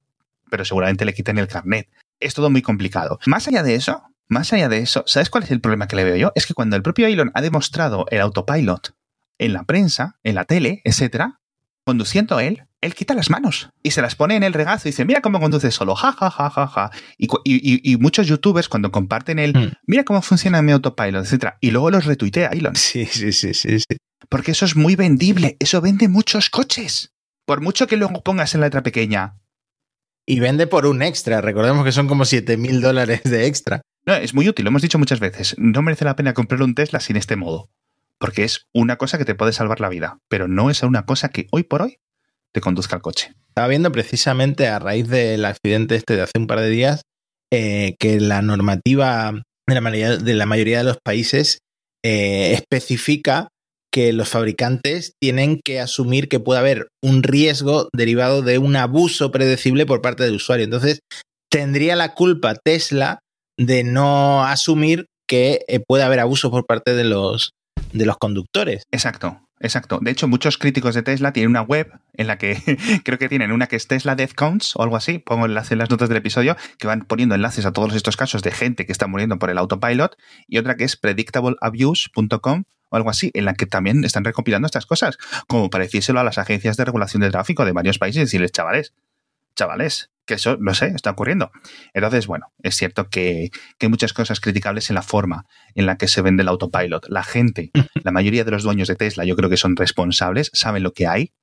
pero 0.49 0.65
seguramente 0.65 1.05
le 1.05 1.13
quiten 1.13 1.37
el 1.37 1.47
carnet. 1.47 1.89
Es 2.19 2.33
todo 2.33 2.49
muy 2.49 2.63
complicado. 2.63 3.19
Más 3.27 3.47
allá 3.47 3.61
de 3.61 3.75
eso, 3.75 4.01
más 4.29 4.51
allá 4.51 4.67
de 4.67 4.79
eso, 4.79 5.03
¿sabes 5.05 5.29
cuál 5.29 5.43
es 5.43 5.51
el 5.51 5.61
problema 5.61 5.87
que 5.87 5.95
le 5.95 6.05
veo 6.05 6.15
yo? 6.15 6.31
Es 6.33 6.47
que 6.47 6.55
cuando 6.55 6.75
el 6.75 6.81
propio 6.81 7.05
Elon 7.05 7.29
ha 7.35 7.41
demostrado 7.41 8.07
el 8.09 8.19
autopilot 8.19 8.95
en 9.37 9.53
la 9.53 9.63
prensa, 9.63 10.19
en 10.23 10.35
la 10.35 10.45
tele, 10.45 10.81
etcétera, 10.83 11.39
conduciendo 11.85 12.39
él, 12.39 12.63
él 12.81 12.95
quita 12.95 13.13
las 13.13 13.29
manos 13.29 13.69
y 13.81 13.91
se 13.91 14.01
las 14.01 14.15
pone 14.15 14.35
en 14.35 14.43
el 14.43 14.53
regazo 14.53 14.87
y 14.87 14.91
dice, 14.91 15.05
mira 15.05 15.21
cómo 15.21 15.39
conduce 15.39 15.71
solo, 15.71 15.95
ja, 15.95 16.11
ja, 16.11 16.29
ja, 16.29 16.49
ja, 16.49 16.67
ja. 16.67 16.91
Y, 17.17 17.97
muchos 17.97 18.27
youtubers 18.27 18.67
cuando 18.67 18.91
comparten 18.91 19.39
el, 19.39 19.53
Hmm. 19.53 19.71
mira 19.87 20.03
cómo 20.03 20.21
funciona 20.21 20.61
mi 20.61 20.71
autopilot, 20.71 21.23
etcétera, 21.23 21.57
y 21.61 21.71
luego 21.71 21.89
los 21.91 22.05
retuitea 22.05 22.49
Elon. 22.49 22.75
Sí, 22.75 23.05
sí, 23.05 23.31
sí, 23.31 23.53
sí, 23.53 23.79
sí. 23.79 23.97
Porque 24.29 24.51
eso 24.51 24.65
es 24.65 24.75
muy 24.75 24.95
vendible, 24.95 25.57
eso 25.59 25.81
vende 25.81 26.07
muchos 26.07 26.49
coches. 26.49 27.13
Por 27.45 27.61
mucho 27.61 27.87
que 27.87 27.97
luego 27.97 28.23
pongas 28.23 28.53
en 28.55 28.61
la 28.61 28.67
letra 28.67 28.83
pequeña. 28.83 29.37
Y 30.25 30.39
vende 30.39 30.67
por 30.67 30.85
un 30.85 31.01
extra. 31.01 31.41
Recordemos 31.41 31.83
que 31.83 31.91
son 31.91 32.07
como 32.07 32.23
7 32.23 32.55
mil 32.55 32.81
dólares 32.81 33.23
de 33.23 33.47
extra. 33.47 33.81
No, 34.05 34.15
es 34.15 34.33
muy 34.33 34.47
útil, 34.47 34.63
lo 34.63 34.69
hemos 34.69 34.81
dicho 34.81 34.97
muchas 34.97 35.19
veces. 35.19 35.55
No 35.57 35.81
merece 35.81 36.05
la 36.05 36.15
pena 36.15 36.33
comprar 36.33 36.61
un 36.61 36.75
Tesla 36.75 36.99
sin 36.99 37.17
este 37.17 37.35
modo. 37.35 37.69
Porque 38.19 38.43
es 38.43 38.65
una 38.73 38.97
cosa 38.97 39.17
que 39.17 39.25
te 39.25 39.35
puede 39.35 39.53
salvar 39.53 39.79
la 39.79 39.89
vida, 39.89 40.19
pero 40.29 40.47
no 40.47 40.69
es 40.69 40.81
una 40.83 41.05
cosa 41.05 41.29
que 41.29 41.47
hoy 41.51 41.63
por 41.63 41.81
hoy 41.81 41.97
te 42.53 42.61
conduzca 42.61 42.95
al 42.95 43.01
coche. 43.01 43.33
Estaba 43.49 43.67
viendo 43.67 43.91
precisamente 43.91 44.67
a 44.67 44.79
raíz 44.79 45.07
del 45.09 45.45
accidente 45.45 45.95
este 45.95 46.15
de 46.15 46.21
hace 46.23 46.39
un 46.39 46.47
par 46.47 46.59
de 46.59 46.69
días 46.69 47.01
eh, 47.51 47.95
que 47.99 48.19
la 48.19 48.41
normativa 48.41 49.31
de 49.67 50.33
la 50.33 50.45
mayoría 50.45 50.79
de, 50.79 50.83
los 50.83 50.97
países 51.03 51.59
eh, 52.03 52.53
especifica 52.53 53.49
que 53.91 54.11
los 54.11 54.29
fabricantes 54.29 55.13
tienen 55.21 55.59
que 55.63 55.79
asumir 55.79 56.27
que 56.27 56.39
puede 56.39 56.59
haber 56.59 56.87
un 57.03 57.21
riesgo 57.21 57.89
derivado 57.93 58.41
de 58.41 58.57
un 58.57 58.75
abuso 58.75 59.31
predecible 59.31 59.85
por 59.85 60.01
parte 60.01 60.23
del 60.23 60.35
usuario. 60.35 60.65
Entonces, 60.65 60.99
tendría 61.51 61.95
la 61.95 62.15
culpa 62.15 62.55
Tesla 62.55 63.19
de 63.57 63.83
no 63.83 64.43
asumir 64.43 65.05
que 65.27 65.63
eh, 65.67 65.79
puede 65.79 66.03
haber 66.03 66.19
abuso 66.19 66.49
por 66.49 66.65
parte 66.65 66.95
de 66.95 67.03
los, 67.03 67.51
de 67.93 68.05
los 68.05 68.17
conductores. 68.17 68.87
Exacto, 68.91 69.41
exacto. 69.59 69.99
De 70.01 70.11
hecho, 70.11 70.27
muchos 70.27 70.57
críticos 70.57 70.95
de 70.95 71.03
Tesla 71.03 71.31
tienen 71.31 71.51
una 71.51 71.61
web 71.61 71.91
en 72.13 72.27
la 72.27 72.37
que 72.37 72.57
creo 73.05 73.17
que 73.17 73.29
tienen 73.29 73.51
una 73.51 73.67
que 73.67 73.75
es 73.75 73.87
Tesla 73.87 74.15
Death 74.15 74.33
Counts 74.33 74.75
o 74.75 74.83
algo 74.83 74.95
así. 74.95 75.19
Pongo 75.19 75.45
enlace 75.45 75.75
en 75.75 75.79
las 75.79 75.89
notas 75.89 76.09
del 76.09 76.17
episodio 76.17 76.57
que 76.77 76.87
van 76.87 77.01
poniendo 77.01 77.35
enlaces 77.35 77.65
a 77.65 77.71
todos 77.71 77.95
estos 77.95 78.17
casos 78.17 78.41
de 78.41 78.51
gente 78.51 78.85
que 78.85 78.91
está 78.91 79.07
muriendo 79.07 79.39
por 79.39 79.49
el 79.49 79.57
autopilot 79.57 80.17
y 80.47 80.57
otra 80.57 80.75
que 80.75 80.83
es 80.83 80.97
predictableabuse.com 80.97 82.63
o 82.89 82.95
algo 82.95 83.09
así, 83.09 83.31
en 83.33 83.45
la 83.45 83.55
que 83.55 83.65
también 83.65 84.03
están 84.03 84.23
recopilando 84.23 84.67
estas 84.67 84.85
cosas, 84.85 85.17
como 85.47 85.71
para 85.71 85.83
decírselo 85.83 86.19
a 86.19 86.23
las 86.23 86.37
agencias 86.37 86.77
de 86.77 86.85
regulación 86.85 87.21
de 87.21 87.31
tráfico 87.31 87.65
de 87.65 87.71
varios 87.71 87.97
países 87.97 88.17
y 88.17 88.25
decirles, 88.25 88.51
chavales, 88.51 88.93
chavales, 89.55 90.11
que 90.25 90.35
eso, 90.35 90.57
no 90.59 90.73
sé, 90.73 90.87
está 90.95 91.11
ocurriendo. 91.11 91.51
Entonces, 91.93 92.27
bueno, 92.27 92.53
es 92.61 92.75
cierto 92.75 93.09
que, 93.09 93.49
que 93.77 93.85
hay 93.85 93.89
muchas 93.89 94.13
cosas 94.13 94.39
criticables 94.39 94.89
en 94.89 94.95
la 94.95 95.01
forma 95.01 95.45
en 95.75 95.85
la 95.85 95.97
que 95.97 96.07
se 96.07 96.21
vende 96.21 96.43
el 96.43 96.49
autopilot. 96.49 97.07
La 97.09 97.23
gente, 97.23 97.71
la 98.03 98.11
mayoría 98.11 98.43
de 98.43 98.51
los 98.51 98.63
dueños 98.63 98.87
de 98.87 98.95
Tesla, 98.95 99.25
yo 99.25 99.35
creo 99.35 99.49
que 99.49 99.57
son 99.57 99.75
responsables, 99.75 100.49
saben 100.53 100.83
lo 100.83 100.93
que 100.93 101.07
hay. 101.07 101.33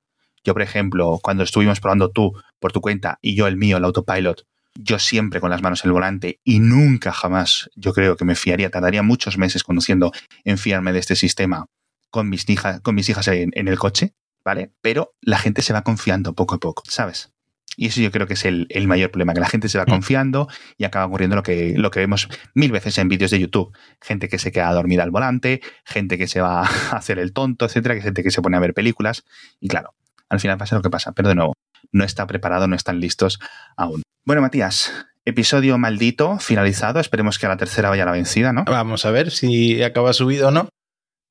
Yo, 0.43 0.53
por 0.53 0.63
ejemplo, 0.63 1.19
cuando 1.21 1.43
estuvimos 1.43 1.79
probando 1.79 2.09
tú 2.11 2.33
por 2.59 2.71
tu 2.71 2.81
cuenta 2.81 3.19
y 3.21 3.35
yo 3.35 3.47
el 3.47 3.57
mío, 3.57 3.77
el 3.77 3.85
autopilot, 3.85 4.45
yo 4.73 4.97
siempre 4.97 5.39
con 5.39 5.51
las 5.51 5.61
manos 5.61 5.83
en 5.83 5.89
el 5.89 5.93
volante 5.93 6.39
y 6.43 6.59
nunca 6.59 7.11
jamás 7.11 7.69
yo 7.75 7.93
creo 7.93 8.15
que 8.15 8.25
me 8.25 8.35
fiaría, 8.35 8.69
tardaría 8.71 9.03
muchos 9.03 9.37
meses 9.37 9.63
conduciendo 9.63 10.11
en 10.43 10.57
fiarme 10.57 10.93
de 10.93 10.99
este 10.99 11.15
sistema 11.15 11.67
con 12.09 12.29
mis, 12.29 12.49
hijas 12.49 12.81
con 12.81 12.95
mis 12.95 13.09
hijas 13.09 13.27
en, 13.27 13.51
en 13.53 13.67
el 13.67 13.77
coche, 13.77 14.15
¿vale? 14.43 14.73
Pero 14.81 15.13
la 15.21 15.37
gente 15.37 15.61
se 15.61 15.73
va 15.73 15.83
confiando 15.83 16.33
poco 16.33 16.55
a 16.55 16.59
poco, 16.59 16.83
¿sabes? 16.87 17.31
Y 17.77 17.87
eso 17.87 18.01
yo 18.01 18.11
creo 18.11 18.27
que 18.27 18.33
es 18.33 18.45
el, 18.45 18.67
el, 18.69 18.87
mayor 18.87 19.11
problema, 19.11 19.33
que 19.33 19.39
la 19.39 19.47
gente 19.47 19.69
se 19.69 19.77
va 19.77 19.85
confiando 19.85 20.49
y 20.77 20.83
acaba 20.83 21.05
ocurriendo 21.05 21.37
lo 21.37 21.43
que, 21.43 21.73
lo 21.77 21.89
que 21.89 22.01
vemos 22.01 22.27
mil 22.53 22.71
veces 22.71 22.97
en 22.97 23.07
vídeos 23.07 23.31
de 23.31 23.39
YouTube. 23.39 23.75
Gente 24.01 24.27
que 24.27 24.39
se 24.39 24.51
queda 24.51 24.71
dormida 24.73 25.03
al 25.03 25.11
volante, 25.11 25.61
gente 25.85 26.17
que 26.17 26.27
se 26.27 26.41
va 26.41 26.61
a 26.91 26.97
hacer 26.97 27.17
el 27.17 27.31
tonto, 27.31 27.65
etcétera, 27.65 27.95
que 27.95 28.01
gente 28.01 28.23
que 28.23 28.31
se 28.31 28.41
pone 28.41 28.57
a 28.57 28.59
ver 28.59 28.73
películas. 28.73 29.23
Y 29.59 29.69
claro, 29.69 29.93
al 30.29 30.39
final 30.39 30.57
pasa 30.57 30.75
lo 30.75 30.81
que 30.81 30.89
pasa. 30.89 31.13
Pero 31.13 31.29
de 31.29 31.35
nuevo, 31.35 31.53
no 31.91 32.03
está 32.03 32.27
preparado, 32.27 32.67
no 32.67 32.75
están 32.75 32.99
listos 32.99 33.39
aún. 33.77 34.03
Bueno, 34.25 34.41
Matías, 34.41 34.91
episodio 35.23 35.77
maldito, 35.77 36.39
finalizado. 36.39 36.99
Esperemos 36.99 37.39
que 37.39 37.45
a 37.45 37.49
la 37.49 37.57
tercera 37.57 37.89
vaya 37.89 38.05
la 38.05 38.11
vencida, 38.11 38.51
¿no? 38.51 38.65
Vamos 38.65 39.05
a 39.05 39.11
ver 39.11 39.31
si 39.31 39.81
acaba 39.81 40.13
subido 40.13 40.49
o 40.49 40.51
no. 40.51 40.67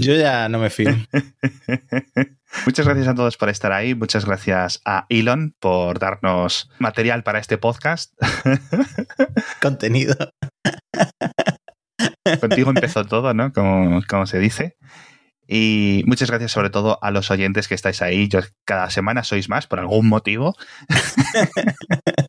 Yo 0.01 0.15
ya 0.15 0.49
no 0.49 0.59
me 0.59 0.71
fío. 0.71 0.91
Muchas 2.67 2.87
gracias 2.87 3.09
a 3.09 3.15
todos 3.15 3.37
por 3.37 3.49
estar 3.49 3.73
ahí. 3.73 3.95
Muchas 3.95 4.25
gracias 4.25 4.81
a 4.85 5.07
Elon 5.09 5.55
por 5.61 5.99
darnos 5.99 6.71
material 6.79 7.23
para 7.23 7.39
este 7.39 7.59
podcast. 7.59 8.13
Contenido. 9.63 10.17
Contigo 12.41 12.71
empezó 12.71 13.05
todo, 13.05 13.35
¿no? 13.35 13.53
Como, 13.53 14.01
como, 14.09 14.27
se 14.27 14.39
dice. 14.39 14.77
Y 15.47 16.03
muchas 16.07 16.31
gracias 16.31 16.53
sobre 16.53 16.71
todo 16.71 16.99
a 17.03 17.11
los 17.11 17.31
oyentes 17.31 17.69
que 17.69 17.75
estáis 17.75 18.03
ahí. 18.03 18.29
Yo 18.29 18.41
cada 18.65 18.89
semana 18.91 19.25
sois 19.25 19.49
más 19.49 19.67
por 19.67 19.81
algún 19.81 20.09
motivo. 20.09 20.57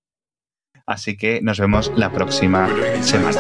Así 0.85 1.15
que 1.15 1.41
nos 1.41 1.59
vemos 1.59 1.91
la 1.95 2.11
próxima 2.11 2.67
semana. 3.01 3.39